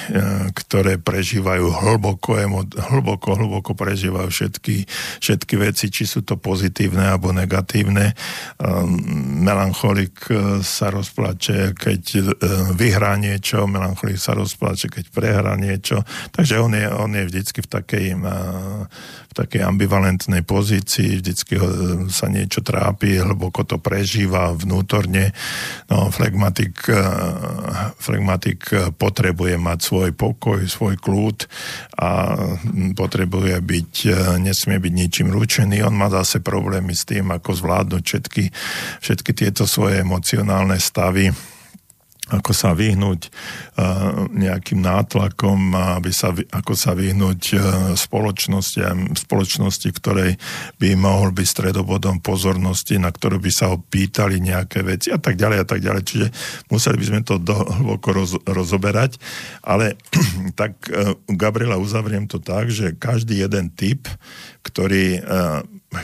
[0.53, 4.85] ktoré prežívajú hlboko, emo, hlboko, hlboko prežívajú všetky,
[5.24, 8.12] všetky veci, či sú to pozitívne alebo negatívne.
[8.12, 8.14] E,
[9.41, 12.03] melancholik e, sa rozplače, keď
[12.77, 16.05] vyhrá niečo, melancholik sa rozplače, keď prehrá niečo.
[16.37, 18.07] Takže on je, on je vždycky v takej
[19.31, 21.69] v takej ambivalentnej pozícii, vždycky ho,
[22.09, 25.33] sa niečo trápi, hlboko to prežíva vnútorne.
[25.91, 27.01] No, flegmatik, eh,
[27.99, 31.47] flegmatik potrebuje mať svoj pokoj, svoj kľud
[31.97, 32.11] a
[32.93, 33.93] potrebuje byť,
[34.41, 35.83] nesmie byť ničím ručený.
[35.87, 38.45] On má zase problémy s tým, ako zvládnuť všetky,
[39.01, 41.56] všetky tieto svoje emocionálne stavy
[42.27, 47.61] ako sa vyhnúť uh, nejakým nátlakom, aby sa, ako sa vyhnúť uh,
[47.95, 48.83] spoločnosti,
[49.14, 50.35] spoločnosti, ktorej
[50.83, 55.39] by mohol byť stredobodom pozornosti, na ktorú by sa ho pýtali nejaké veci a tak
[55.39, 56.03] ďalej a tak ďalej.
[56.03, 56.27] Čiže
[56.66, 59.22] museli by sme to do, hlboko roz, rozoberať,
[59.62, 59.95] ale
[60.61, 64.11] tak uh, Gabriela uzavriem to tak, že každý jeden typ,
[64.66, 65.22] ktorý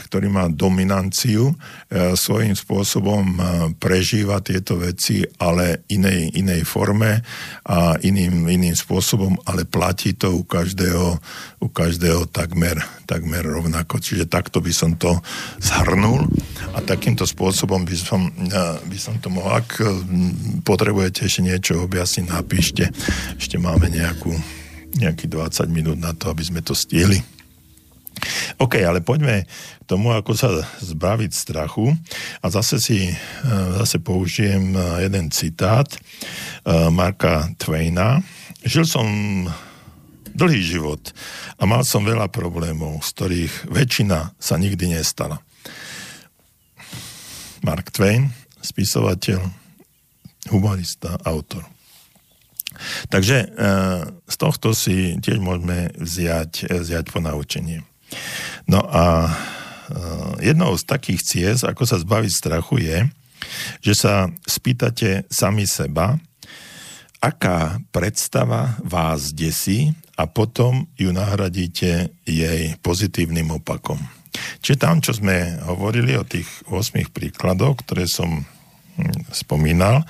[0.01, 3.37] ktorý má dominanciu, e, svojím spôsobom e,
[3.77, 7.21] prežíva tieto veci, ale inej, inej forme
[7.67, 11.19] a iným, iným spôsobom, ale platí to u každého,
[11.59, 13.99] u každého takmer, takmer rovnako.
[13.99, 15.19] Čiže takto by som to
[15.59, 16.25] zhrnul
[16.73, 19.59] a takýmto spôsobom by som, e, by som to mohol.
[19.59, 19.77] Ak
[20.63, 22.89] potrebujete ešte niečo objasniť, napíšte.
[23.35, 24.31] Ešte máme nejakú,
[24.95, 27.32] nejaký 20 minút na to, aby sme to stihli.
[28.61, 29.43] OK, ale poďme
[29.83, 30.49] k tomu, ako sa
[30.79, 31.91] zbaviť strachu.
[32.39, 33.15] A zase si e,
[33.81, 35.99] zase použijem e, jeden citát e,
[36.93, 38.21] Marka Twaina.
[38.63, 39.07] Žil som
[40.33, 41.13] dlhý život
[41.59, 45.43] a mal som veľa problémov, z ktorých väčšina sa nikdy nestala.
[47.63, 49.39] Mark Twain, spisovateľ,
[50.51, 51.63] humorista, autor.
[53.07, 53.53] Takže
[54.25, 57.85] z tohto si tiež môžeme vziať, vziať po naučenie.
[58.67, 59.31] No a e,
[60.51, 62.99] jednou z takých ciest, ako sa zbaviť strachu, je,
[63.83, 66.15] že sa spýtate sami seba,
[67.23, 73.99] aká predstava vás desí a potom ju nahradíte jej pozitívnym opakom.
[74.59, 80.03] Čiže tam, čo sme hovorili o tých 8 príkladoch, ktoré som hm, spomínal,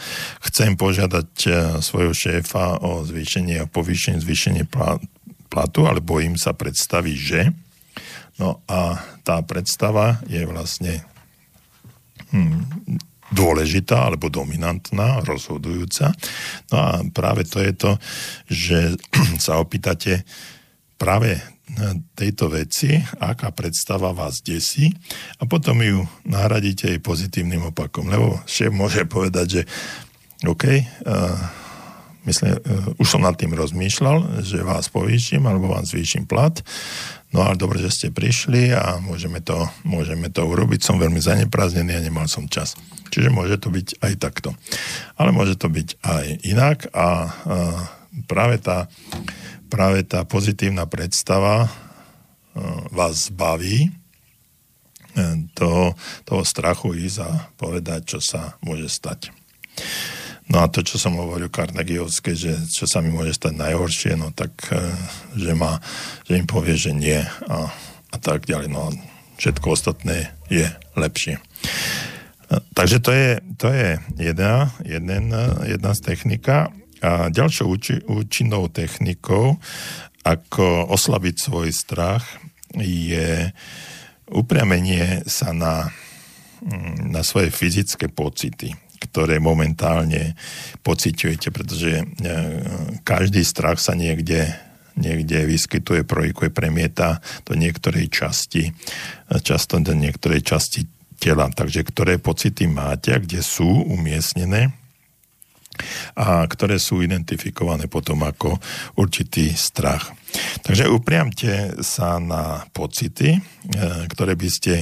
[0.50, 1.50] chcem požiadať e,
[1.84, 4.64] svojho šéfa o zvýšenie a povýšenie, zvýšenie
[5.52, 7.42] platu, ale bojím sa predstaviť, že
[8.42, 11.06] No a tá predstava je vlastne
[12.34, 12.66] hm,
[13.34, 16.14] dôležitá alebo dominantná, rozhodujúca.
[16.74, 17.92] No a práve to je to,
[18.50, 18.78] že
[19.46, 20.26] sa opýtate
[20.98, 21.42] práve
[22.14, 24.94] tejto veci, aká predstava vás desí
[25.42, 28.12] a potom ju nahradíte jej pozitívnym opakom.
[28.12, 29.62] Lebo šéf môže povedať, že
[30.44, 30.84] OK, uh,
[32.26, 36.60] myslím, uh, už som nad tým rozmýšľal, že vás povýšim alebo vám zvýšim plat
[37.34, 40.86] No ale dobre, že ste prišli a môžeme to, môžeme to urobiť.
[40.86, 42.78] Som veľmi zaneprázdnený a nemal som čas.
[43.10, 44.54] Čiže môže to byť aj takto.
[45.18, 47.10] Ale môže to byť aj inak a, a
[48.30, 48.86] práve, tá,
[49.66, 51.74] práve tá pozitívna predstava
[52.94, 53.90] vás baví
[55.58, 55.98] to,
[56.30, 59.34] toho strachu ísť a povedať, čo sa môže stať.
[60.52, 64.36] No a to, čo som hovoril Carnegievské, že čo sa mi môže stať najhoršie, no
[64.36, 64.92] tak, e,
[65.40, 65.80] že, ma,
[66.28, 67.72] že im povie, že nie a,
[68.12, 68.68] a tak ďalej.
[68.68, 68.92] No
[69.40, 70.68] všetko ostatné je
[71.00, 71.40] lepšie.
[71.40, 71.44] E,
[72.76, 73.90] takže to je, to je
[74.20, 75.32] jedna, jeden,
[75.64, 76.76] jedna z technika.
[77.04, 79.60] A ďalšou úči, účinnou technikou,
[80.24, 82.24] ako oslabiť svoj strach,
[82.80, 83.52] je
[84.32, 85.92] upriamenie sa na,
[87.04, 90.36] na svoje fyzické pocity ktoré momentálne
[90.82, 92.06] pociťujete, pretože e,
[93.04, 94.52] každý strach sa niekde
[94.94, 97.18] niekde vyskytuje, projekuje, premieta
[97.50, 98.72] do niektorej časti, e,
[99.42, 100.86] často do niektorej časti
[101.18, 101.50] tela.
[101.50, 104.74] Takže ktoré pocity máte a kde sú umiestnené
[106.14, 108.62] a ktoré sú identifikované potom ako
[108.94, 110.14] určitý strach.
[110.62, 113.40] Takže upriamte sa na pocity, e,
[114.14, 114.74] ktoré by ste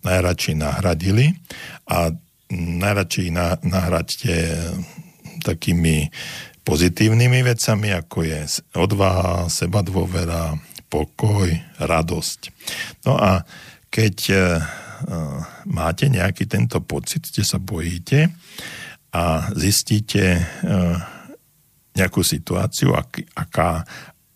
[0.00, 1.36] najradšej nahradili
[1.84, 2.08] a
[2.54, 4.38] najradšej na, nahrať tie
[5.40, 6.10] takými
[6.66, 8.40] pozitívnymi vecami, ako je
[8.76, 10.54] odvaha, seba dôvera,
[10.90, 11.48] pokoj,
[11.80, 12.40] radosť.
[13.06, 13.46] No a
[13.88, 14.38] keď uh,
[15.66, 18.30] máte nejaký tento pocit, kde sa bojíte
[19.14, 20.98] a zistíte uh,
[21.94, 23.82] nejakú situáciu, ak, aká,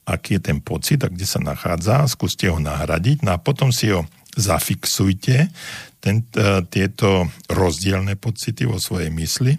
[0.06, 3.94] aký je ten pocit a kde sa nachádza, skúste ho nahradiť no a potom si
[3.94, 5.50] ho zafixujte,
[6.04, 6.20] ten,
[6.68, 9.56] tieto rozdielne pocity vo svojej mysli.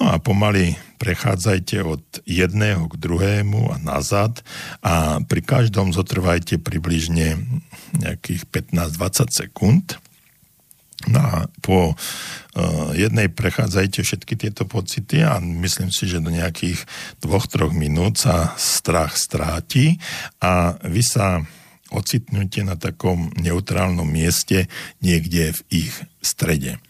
[0.00, 4.40] No a pomaly prechádzajte od jedného k druhému a nazad
[4.80, 7.36] a pri každom zotrvajte približne
[8.00, 10.00] nejakých 15-20 sekúnd.
[11.04, 11.96] No a po uh,
[12.96, 16.80] jednej prechádzajte všetky tieto pocity a myslím si, že do nejakých
[17.20, 20.00] dvoch, troch minút sa strach stráti
[20.40, 21.44] a vy sa
[21.94, 24.66] ocitnúte na takom neutrálnom mieste
[24.98, 26.82] niekde v ich strede.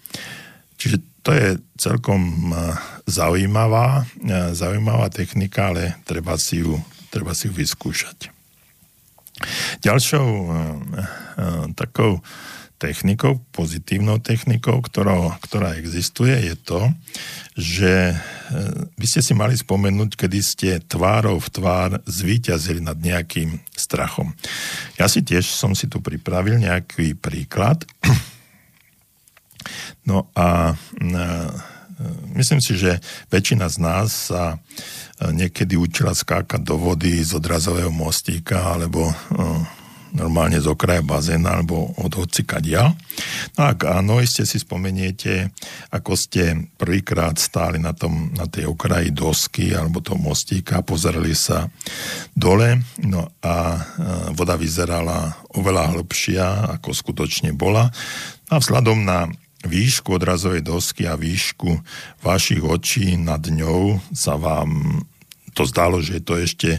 [0.81, 1.49] Čiže to je
[1.81, 2.53] celkom
[3.09, 4.05] zaujímavá,
[4.53, 6.77] zaujímavá technika, ale treba si ju,
[7.09, 8.29] treba si ju vyskúšať.
[9.81, 10.27] Ďalšou
[11.77, 12.21] takou
[12.79, 16.81] technikou, pozitívnou technikou, ktorá, ktorá existuje, je to,
[17.55, 18.17] že e,
[18.99, 24.35] by ste si mali spomenúť, kedy ste tvárou v tvár zvíťazili nad nejakým strachom.
[24.99, 27.87] Ja si tiež som si tu pripravil nejaký príklad.
[30.05, 31.09] No a e,
[32.37, 33.01] myslím si, že
[33.33, 34.57] väčšina z nás sa e,
[35.33, 39.09] niekedy učila skákať do vody z odrazového mostíka alebo
[40.15, 42.95] normálne z okraja bazéna alebo od hocikadia.
[43.59, 45.51] No ak áno, iste si spomeniete,
[45.91, 51.67] ako ste prvýkrát stáli na, tom, na tej okraji dosky alebo toho mostíka, pozerali sa
[52.33, 53.83] dole, no a
[54.33, 56.47] voda vyzerala oveľa hlbšia,
[56.79, 57.91] ako skutočne bola.
[58.49, 59.27] A vzhľadom na
[59.67, 61.83] výšku odrazovej dosky a výšku
[62.23, 65.03] vašich očí nad ňou sa vám
[65.55, 66.71] to zdalo, že je to ešte,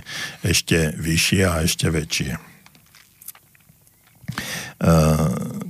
[0.44, 2.55] ešte vyššie a ešte väčšie.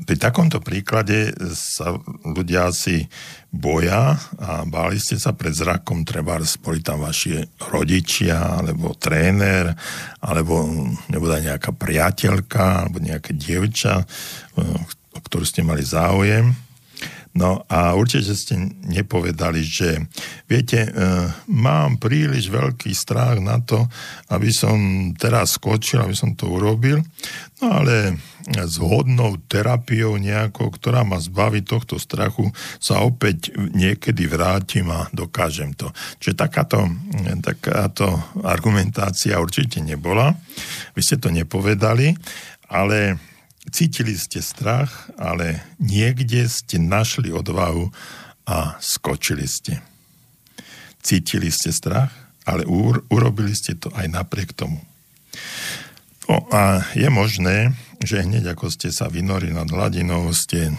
[0.06, 1.94] Pri takomto príklade sa
[2.26, 3.06] ľudia asi
[3.54, 7.40] boja a báli ste sa pred zrakom, treba boli tam vaši
[7.72, 9.72] rodičia, alebo tréner,
[10.26, 10.66] alebo
[11.08, 14.04] nebude nejaká priateľka, alebo nejaké dievča,
[15.16, 16.65] o ktorú ste mali záujem.
[17.36, 18.56] No a určite ste
[18.88, 20.07] nepovedali, že
[20.48, 20.90] viete, e,
[21.52, 23.91] mám príliš veľký strach na to,
[24.32, 27.03] aby som teraz skočil, aby som to urobil,
[27.60, 28.16] no ale
[28.48, 35.76] s hodnou terapiou nejakou, ktorá ma zbaví tohto strachu, sa opäť niekedy vrátim a dokážem
[35.76, 35.91] to.
[36.24, 36.88] Čiže takáto,
[37.44, 38.16] takáto
[38.48, 40.32] argumentácia určite nebola.
[40.95, 42.16] Vy ste to nepovedali,
[42.72, 43.20] ale
[43.74, 47.90] Cítili ste strach, ale niekde ste našli odvahu
[48.46, 49.82] a skočili ste.
[51.02, 52.14] Cítili ste strach,
[52.46, 52.66] ale
[53.10, 54.78] urobili ste to aj napriek tomu.
[56.26, 60.74] No a je možné, že hneď ako ste sa vynorili nad hladinou, ste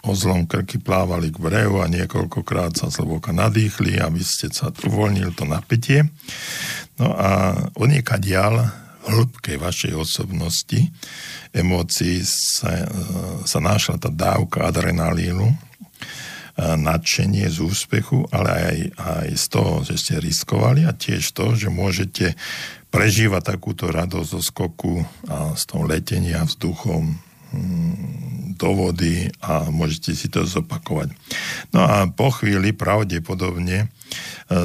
[0.00, 5.44] ozlom krky plávali k brehu a niekoľkokrát sa zloboka nadýchli, aby ste sa uvoľnili to
[5.44, 6.08] napätie.
[6.96, 8.64] No a onieka dial
[9.06, 10.92] hĺbkej vašej osobnosti,
[11.54, 12.84] emócií sa,
[13.48, 15.70] sa našla tá dávka adrenalínu,
[16.60, 21.72] nadšenie z úspechu, ale aj, aj z toho, že ste riskovali a tiež to, že
[21.72, 22.36] môžete
[22.92, 25.00] prežívať takúto radosť zo skoku
[25.30, 27.29] a z toho letenia vzduchom
[28.60, 31.10] do vody a môžete si to zopakovať.
[31.72, 33.88] No a po chvíli pravdepodobne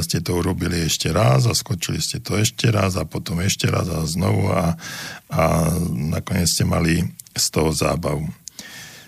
[0.03, 3.87] ste to urobili ešte raz a skočili ste to ešte raz a potom ešte raz
[3.87, 4.75] a znovu a,
[5.31, 5.43] a
[5.93, 8.25] nakoniec ste mali z toho zábavu.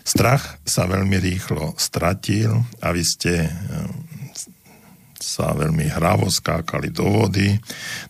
[0.08, 3.52] Strach sa veľmi rýchlo stratil a vy ste
[5.18, 7.58] sa veľmi hravo skákali do vody,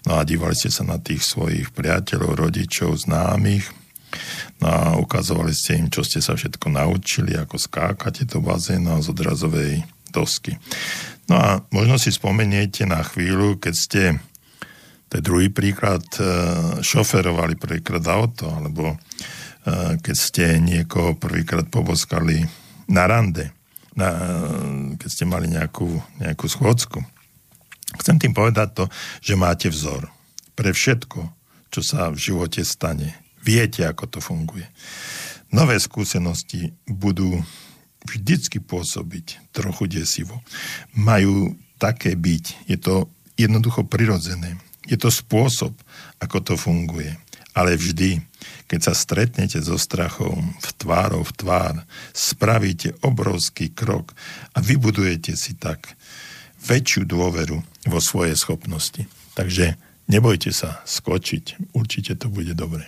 [0.05, 3.65] no a dívali ste sa na tých svojich priateľov, rodičov, známych,
[4.61, 9.11] no a ukazovali ste im, čo ste sa všetko naučili, ako skákate do bazéna z
[9.13, 10.55] odrazovej dosky.
[11.27, 14.01] No a možno si spomeniete na chvíľu, keď ste,
[15.11, 16.23] to je druhý príklad, e,
[16.79, 18.97] šoferovali prvýkrát auto, alebo e,
[19.99, 22.47] keď ste niekoho prvýkrát poboskali
[22.87, 23.51] na rande,
[23.97, 24.13] na,
[24.95, 27.03] keď ste mali nejakú, nejakú schôdzku.
[27.99, 28.85] Chcem tým povedať to,
[29.19, 30.07] že máte vzor
[30.55, 31.27] pre všetko,
[31.71, 33.26] čo sa v živote stane.
[33.43, 34.67] Viete, ako to funguje.
[35.53, 37.39] Nové skúsenosti budú
[38.07, 40.43] vždycky pôsobiť trochu desivo.
[40.95, 42.67] Majú také byť.
[42.67, 43.07] Je to
[43.39, 44.57] jednoducho prirodzené.
[44.87, 45.75] Je to spôsob,
[46.19, 47.15] ako to funguje.
[47.57, 48.21] Ale vždy,
[48.69, 51.75] keď sa stretnete so strachom v tvárov v tvár,
[52.13, 54.13] spravíte obrovský krok
[54.53, 55.97] a vybudujete si tak
[56.63, 57.57] väčšiu dôveru
[57.87, 59.07] vo svoje schopnosti.
[59.33, 59.77] Takže
[60.07, 62.87] nebojte sa skočiť, určite to bude dobre.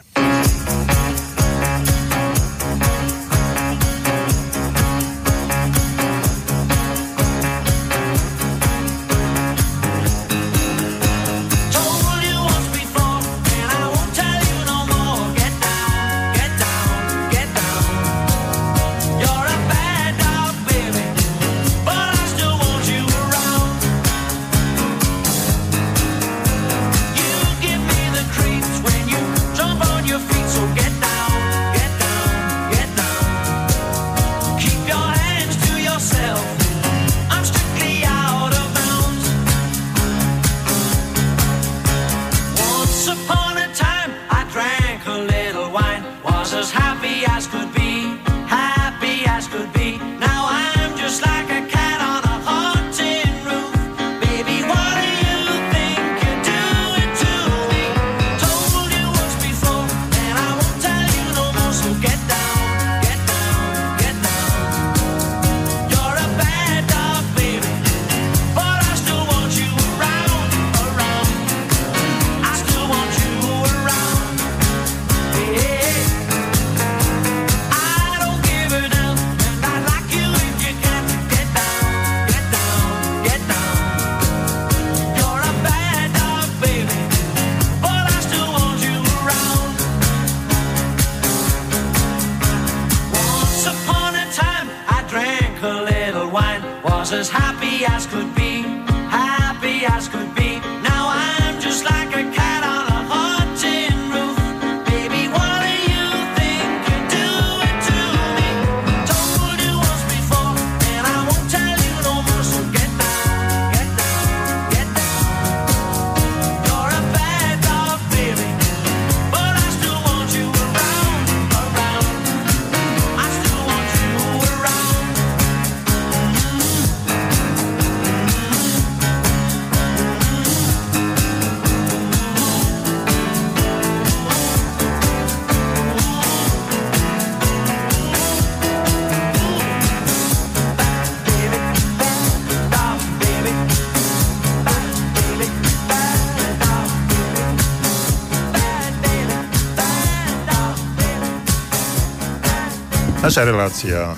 [153.30, 154.18] Naša relácia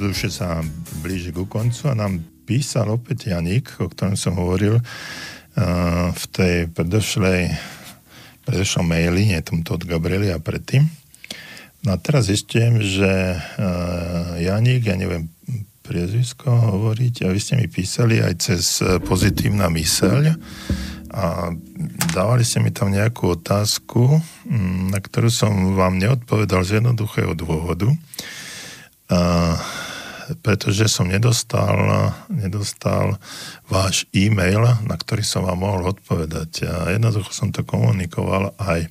[0.00, 0.64] duše sa
[1.04, 6.54] blíži ku koncu a nám písal opäť Janik, o ktorom som hovoril uh, v tej
[6.72, 7.52] predošlej
[8.48, 10.88] predošlom maili, nie tomto od Gabriely a predtým.
[11.84, 15.28] No a teraz zistujem, že uh, Janik, ja neviem
[15.84, 20.32] priezvisko hovoriť, a vy ste mi písali aj cez pozitívna myseľ
[21.12, 21.52] a
[22.08, 24.16] dávali ste mi tam nejakú otázku,
[24.48, 27.92] mm, na ktorú som vám neodpovedal z jednoduchého dôvodu
[30.42, 33.14] pretože som nedostal, nedostal
[33.70, 36.66] váš e-mail, na ktorý som vám mohol odpovedať.
[36.66, 38.90] A jednoducho som to komunikoval aj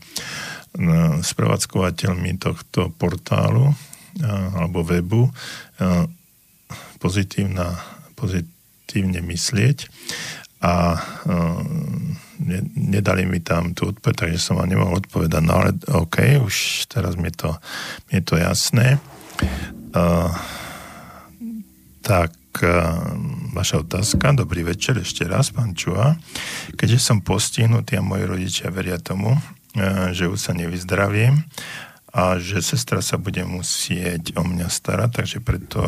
[1.24, 3.72] s prevádzkovateľmi tohto portálu
[4.56, 5.32] alebo webu
[7.00, 7.80] pozitívna,
[8.16, 9.88] pozitívne myslieť
[10.64, 11.00] a
[12.40, 15.42] ne, nedali mi tam tú odpoveď, takže som vám nemohol odpovedať.
[15.44, 17.60] No ale OK, už teraz mi to,
[18.12, 18.98] mi je to jasné.
[22.06, 22.36] Tak
[23.56, 24.36] vaša otázka.
[24.36, 26.20] Dobrý večer ešte raz, pán Čua.
[26.76, 29.40] Keďže som postihnutý a moji rodičia veria tomu,
[30.12, 31.48] že už sa nevyzdravím
[32.16, 35.84] a že sestra sa bude musieť o mňa starať, takže preto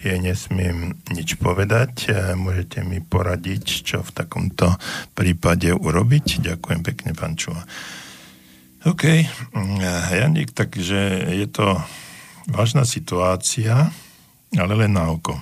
[0.00, 2.12] jej nesmiem nič povedať.
[2.32, 4.72] Môžete mi poradiť, čo v takomto
[5.12, 6.40] prípade urobiť.
[6.40, 7.60] Ďakujem pekne, pán Čua.
[8.88, 9.04] OK,
[10.16, 11.76] Janik, takže je to
[12.46, 13.90] vážna situácia,
[14.54, 15.36] ale len na oko.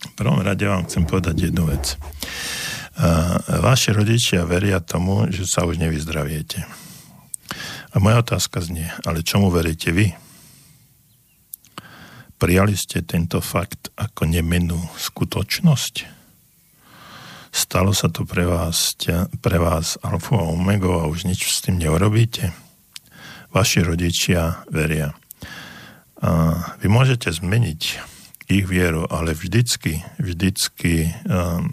[0.00, 1.96] V prvom rade vám chcem povedať jednu vec.
[3.48, 6.64] Vaši rodičia veria tomu, že sa už nevyzdraviete.
[7.90, 10.12] A moja otázka znie, ale čomu veríte vy?
[12.40, 15.94] Prijali ste tento fakt ako nemenú skutočnosť?
[17.52, 18.96] Stalo sa to pre vás,
[19.44, 22.54] pre vás alfa a omega a už nič s tým neurobíte?
[23.52, 25.12] Vaši rodičia veria.
[26.80, 27.82] Vy môžete zmeniť
[28.50, 31.72] ich vieru, ale vždycky, vždycky um,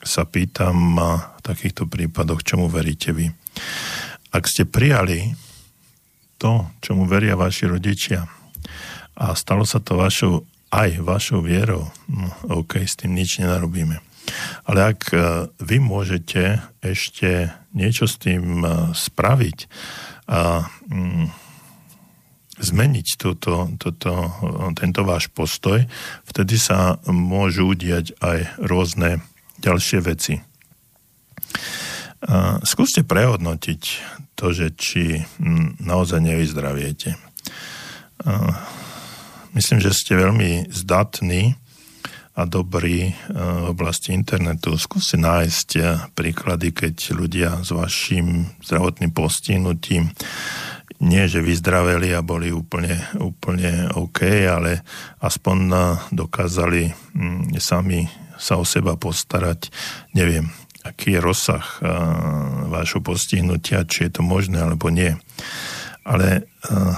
[0.00, 3.34] sa pýtam v takýchto prípadoch, čomu veríte vy.
[4.30, 5.34] Ak ste prijali
[6.38, 8.24] to, čomu veria vaši rodičia
[9.16, 12.28] a stalo sa to vašou, aj vašou vierou, no
[12.62, 13.98] OK, s tým nič nenarobíme.
[14.66, 15.14] Ale ak
[15.62, 19.58] vy môžete ešte niečo s tým spraviť
[20.26, 21.45] a mm,
[22.56, 24.12] zmeniť túto, túto,
[24.76, 25.84] tento váš postoj,
[26.24, 29.20] vtedy sa môžu udiať aj rôzne
[29.60, 30.40] ďalšie veci.
[32.64, 33.82] Skúste prehodnotiť
[34.34, 35.20] to, že či
[35.80, 37.14] naozaj nevyzdraviete.
[39.52, 41.56] Myslím, že ste veľmi zdatní
[42.36, 44.76] a dobrí v oblasti internetu.
[44.76, 45.68] Skúste nájsť
[46.12, 50.12] príklady, keď ľudia s vašim zdravotným postihnutím
[51.02, 54.80] nie, že vyzdraveli a boli úplne, úplne OK, ale
[55.20, 55.58] aspoň
[56.08, 56.88] dokázali
[57.60, 59.68] sami sa o seba postarať.
[60.16, 60.52] Neviem,
[60.84, 61.64] aký je rozsah
[62.72, 65.12] vášho postihnutia, či je to možné alebo nie.
[66.06, 66.48] Ale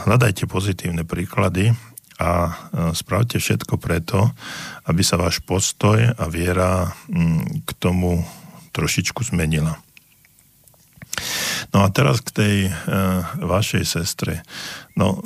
[0.06, 1.72] hľadajte pozitívne príklady
[2.18, 2.54] a
[2.92, 4.34] spravte všetko preto,
[4.90, 6.90] aby sa váš postoj a viera
[7.62, 8.26] k tomu
[8.74, 9.78] trošičku zmenila.
[11.74, 14.40] No a teraz k tej uh, vašej sestre.
[14.96, 15.20] No,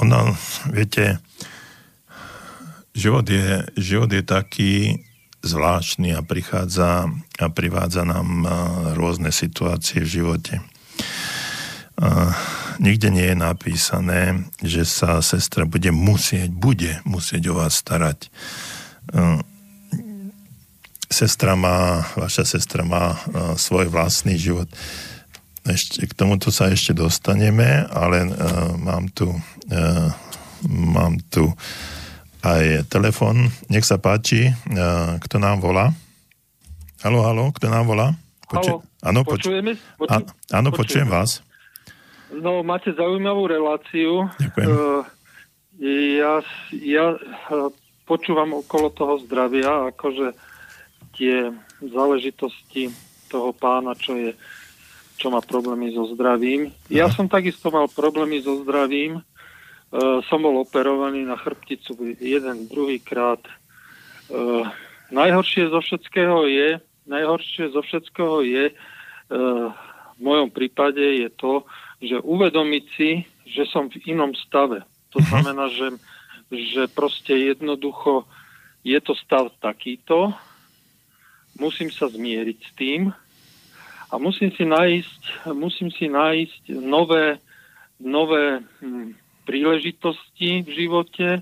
[0.00, 0.32] ona,
[0.70, 1.20] viete,
[2.96, 4.72] život je, život je taký
[5.42, 8.50] zvláštny a prichádza a privádza nám uh,
[8.94, 10.54] rôzne situácie v živote.
[11.98, 12.32] Uh,
[12.80, 18.32] nikde nie je napísané, že sa sestra bude musieť, bude musieť o vás starať.
[19.12, 19.42] Uh,
[21.12, 23.20] sestra má, vaša sestra má
[23.60, 24.64] svoj vlastný život.
[25.62, 30.10] Ešte, k tomuto sa ešte dostaneme, ale uh, mám tu uh,
[30.66, 31.54] mám tu
[32.42, 33.46] aj telefon.
[33.70, 35.94] Nech sa páči, uh, kto nám volá?
[37.06, 38.14] Halo, halo, kto nám volá?
[38.50, 39.78] Halo, áno, poč- počujeme?
[39.98, 41.46] Poču- a- áno, počujem vás.
[42.34, 44.26] No, máte zaujímavú reláciu.
[44.42, 44.66] Ďakujem.
[44.66, 45.02] Uh,
[46.18, 46.42] ja,
[46.74, 47.06] ja
[48.02, 50.34] počúvam okolo toho zdravia, akože
[51.14, 52.90] tie záležitosti
[53.30, 54.30] toho pána, čo je
[55.22, 56.74] čo má problémy so zdravím.
[56.90, 59.22] Ja som takisto mal problémy so zdravím.
[59.22, 59.22] E,
[60.26, 63.38] som bol operovaný na chrbticu jeden, druhý krát.
[63.46, 63.52] E,
[65.14, 68.74] najhoršie zo všetkého je, najhoršie zo všetkého je, e,
[70.18, 71.62] v mojom prípade je to,
[72.02, 74.82] že uvedomiť si, že som v inom stave.
[75.14, 75.26] To mhm.
[75.30, 75.88] znamená, že,
[76.50, 78.26] že proste jednoducho
[78.82, 80.34] je to stav takýto,
[81.62, 83.14] musím sa zmieriť s tým,
[84.12, 87.40] a musím si nájsť, musím si nájsť nové,
[87.96, 89.16] nové hm,
[89.48, 91.40] príležitosti v živote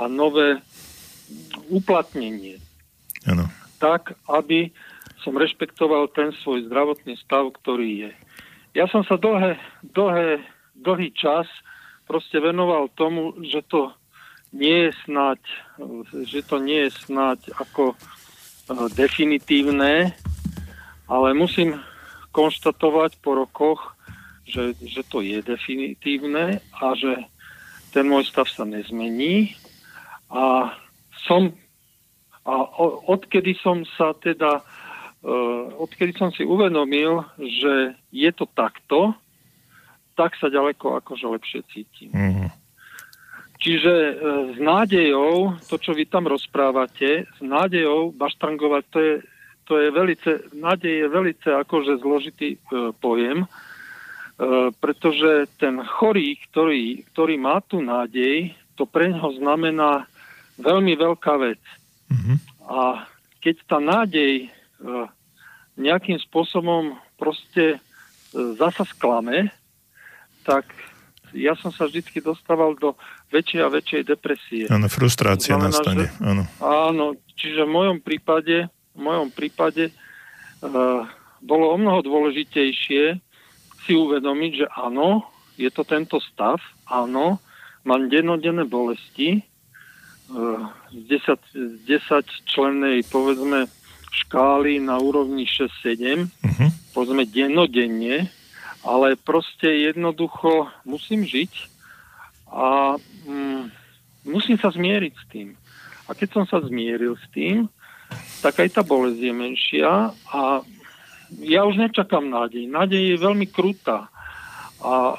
[0.00, 0.64] a nové
[1.68, 2.56] uplatnenie.
[3.28, 3.44] Ano.
[3.76, 4.72] Tak, aby
[5.20, 8.12] som rešpektoval ten svoj zdravotný stav, ktorý je.
[8.72, 10.40] Ja som sa dlhé, dlhé,
[10.72, 11.44] dlhý čas
[12.08, 13.92] proste venoval tomu, že to
[14.56, 15.40] nie je snáď,
[16.24, 20.16] že to nie je snáď ako eh, definitívne,
[21.10, 21.76] ale musím
[22.36, 23.96] konštatovať po rokoch,
[24.44, 27.24] že, že to je definitívne a že
[27.96, 29.56] ten môj stav sa nezmení
[30.28, 30.76] a
[31.24, 31.56] som
[32.46, 32.62] a
[33.10, 39.18] odkedy som sa teda uh, odkedy som si uvedomil, že je to takto,
[40.14, 42.14] tak sa ďaleko akože lepšie cítim.
[42.14, 42.48] Mm-hmm.
[43.58, 44.14] Čiže uh,
[44.54, 49.14] s nádejou, to, čo vy tam rozprávate, s nádejou baštrangovať, to je
[49.66, 52.58] to je velice, nádej je velice akože zložitý e,
[53.02, 53.48] pojem, e,
[54.78, 60.06] pretože ten chorý, ktorý, ktorý má tu nádej, to pre neho znamená
[60.62, 61.60] veľmi veľká vec.
[62.06, 62.36] Mm-hmm.
[62.70, 63.10] A
[63.42, 64.46] keď tá nádej e,
[65.76, 67.78] nejakým spôsobom proste e,
[68.54, 69.50] zasa sklame,
[70.46, 70.70] tak
[71.34, 72.94] ja som sa vždy dostával do
[73.34, 74.64] väčšej a väčšej depresie.
[74.70, 76.06] Áno, frustrácia znamená, nastane.
[76.06, 76.42] Že, áno.
[76.62, 81.04] áno, čiže v mojom prípade v mojom prípade uh,
[81.44, 83.20] bolo o mnoho dôležitejšie
[83.86, 86.58] si uvedomiť, že áno, je to tento stav,
[86.88, 87.38] áno,
[87.86, 89.44] mám dennodenné bolesti,
[90.32, 91.20] uh, z
[91.86, 93.70] 10, 10 člennej, povedzme,
[94.24, 96.28] škály na úrovni 6-7, uh-huh.
[96.42, 96.66] Mhm.
[96.96, 98.32] povedzme dennodenne,
[98.86, 101.52] ale proste jednoducho musím žiť
[102.54, 102.96] a
[103.26, 103.62] mm,
[104.30, 105.48] musím sa zmieriť s tým.
[106.06, 107.66] A keď som sa zmieril s tým,
[108.44, 109.90] tak aj tá bolesť je menšia
[110.30, 110.62] a
[111.42, 112.70] ja už nečakám nádej.
[112.70, 114.06] Nádej je veľmi krutá.
[114.78, 115.16] A e,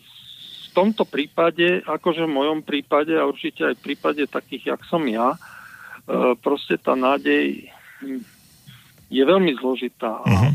[0.00, 5.04] v tomto prípade, akože v mojom prípade a určite aj v prípade takých, jak som
[5.04, 5.38] ja, e,
[6.40, 7.68] proste tá nádej
[9.12, 10.24] je veľmi zložitá.
[10.24, 10.52] Uh-huh.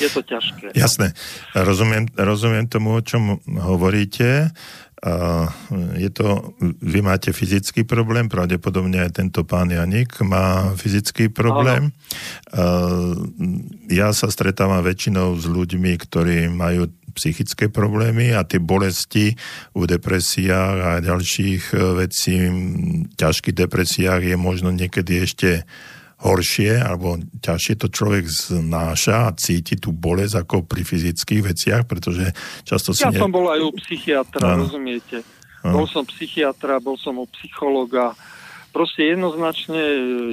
[0.00, 0.72] Je to ťažké.
[0.74, 1.12] Jasné.
[1.52, 4.50] Rozumiem, rozumiem tomu, o čom hovoríte.
[6.00, 11.92] Je to, vy máte fyzický problém, pravdepodobne aj tento pán Janik má fyzický problém.
[13.92, 19.38] Ja sa stretávam väčšinou s ľuďmi, ktorí majú psychické problémy a tie bolesti
[19.72, 22.34] u depresiách a ďalších e, vecí,
[23.14, 25.62] ťažkých depresiách je možno niekedy ešte
[26.22, 32.30] horšie alebo ťažšie to človek znáša a cíti tú bolesť ako pri fyzických veciach, pretože
[32.62, 33.02] často si...
[33.02, 33.18] Ja ne...
[33.18, 34.68] som bol aj u psychiatra, no.
[34.68, 35.26] rozumiete?
[35.64, 35.82] No.
[35.82, 38.12] Bol som psychiatra, bol som u psychologa.
[38.74, 39.80] Proste jednoznačne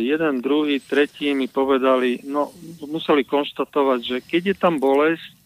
[0.01, 2.51] jeden, druhý, tretí mi povedali, no
[2.83, 5.41] museli konštatovať, že keď je tam bolesť,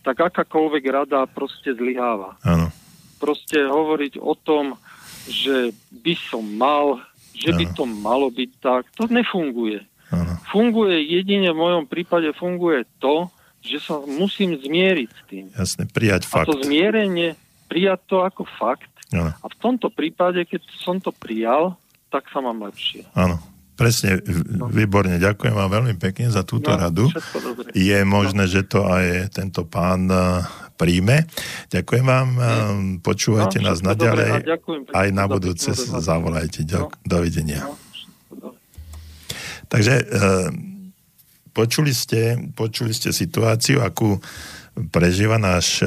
[0.00, 2.40] tak akákoľvek rada proste zlyháva.
[2.44, 2.72] Áno.
[3.20, 4.80] Proste hovoriť o tom,
[5.28, 7.04] že by som mal,
[7.40, 9.80] že by to malo byť tak, to nefunguje.
[10.12, 10.36] Ano.
[10.52, 13.30] Funguje jedine v mojom prípade funguje to,
[13.64, 15.44] že sa musím zmieriť s tým.
[15.52, 16.48] Jasne, prijať fakt.
[16.48, 17.36] A to zmierenie,
[17.70, 18.90] prijať to ako fakt.
[19.14, 19.32] Ano.
[19.32, 21.80] A v tomto prípade, keď som to prijal,
[22.10, 23.06] tak sa mám lepšie.
[23.14, 23.38] Áno,
[23.80, 24.20] presne,
[24.52, 24.68] no.
[24.68, 25.16] výborne.
[25.16, 27.08] Ďakujem vám veľmi pekne za túto no, radu.
[27.72, 28.52] Je možné, no.
[28.52, 30.44] že to aj tento pán eh,
[30.76, 31.24] príjme.
[31.72, 32.44] Ďakujem vám, eh,
[33.00, 34.44] počúvajte no, nás naďalej.
[34.92, 36.68] Aj na budúce zavolajte.
[36.68, 36.92] No.
[37.08, 37.64] Dovidenia.
[37.64, 38.52] No.
[39.70, 40.04] Takže e,
[41.54, 44.18] počuli ste, počuli ste situáciu, akú
[44.90, 45.86] prežíva náš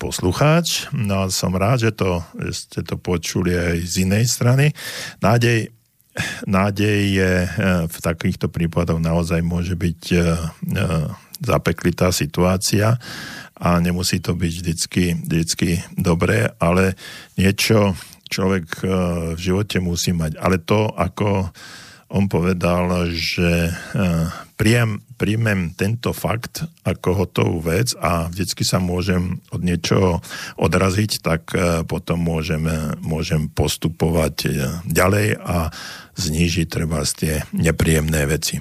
[0.00, 0.88] poslucháč.
[0.96, 4.72] No som rád, že, to, že ste to počuli aj z inej strany.
[5.20, 5.68] Nádej,
[6.46, 7.48] nádej je e,
[7.86, 10.00] v takýchto prípadoch naozaj môže byť
[11.38, 12.98] zapeklitá situácia
[13.54, 16.98] a nemusí to byť vždycky, vždycky dobré, ale
[17.38, 17.94] niečo
[18.26, 18.82] človek
[19.34, 20.34] v živote musí mať.
[20.34, 21.54] Ale to, ako
[22.10, 23.70] on povedal, že
[24.58, 30.18] príjem, príjmem tento fakt ako hotovú vec a vždycky sa môžem od niečoho
[30.58, 32.66] odraziť, tak eh, potom môžem,
[32.98, 34.52] môžem postupovať eh,
[34.90, 35.70] ďalej a
[36.18, 38.58] znížiť treba tie nepríjemné veci.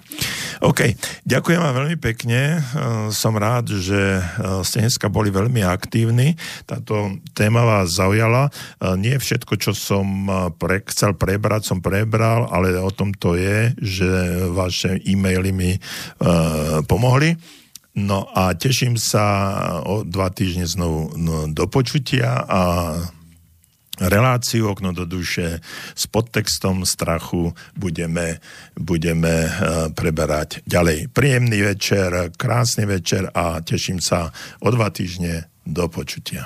[0.62, 0.94] OK,
[1.26, 2.62] ďakujem vám veľmi pekne.
[3.10, 4.22] Som rád, že
[4.62, 6.38] ste dneska boli veľmi aktívni.
[6.70, 8.54] Táto téma vás zaujala.
[9.02, 10.30] Nie všetko, čo som
[10.62, 14.10] pre, chcel prebrať, som prebral, ale o tom to je, že
[14.54, 15.72] vaše e-maily mi
[16.88, 17.38] pomohli.
[17.98, 19.26] No a teším sa
[19.82, 22.62] o dva týždne znovu no, do počutia a
[23.98, 25.58] reláciu Okno do duše
[25.98, 28.38] s podtextom strachu budeme,
[28.78, 29.50] budeme uh,
[29.90, 31.10] preberať ďalej.
[31.10, 34.30] Príjemný večer, krásny večer a teším sa
[34.62, 36.46] o dva týždne do počutia.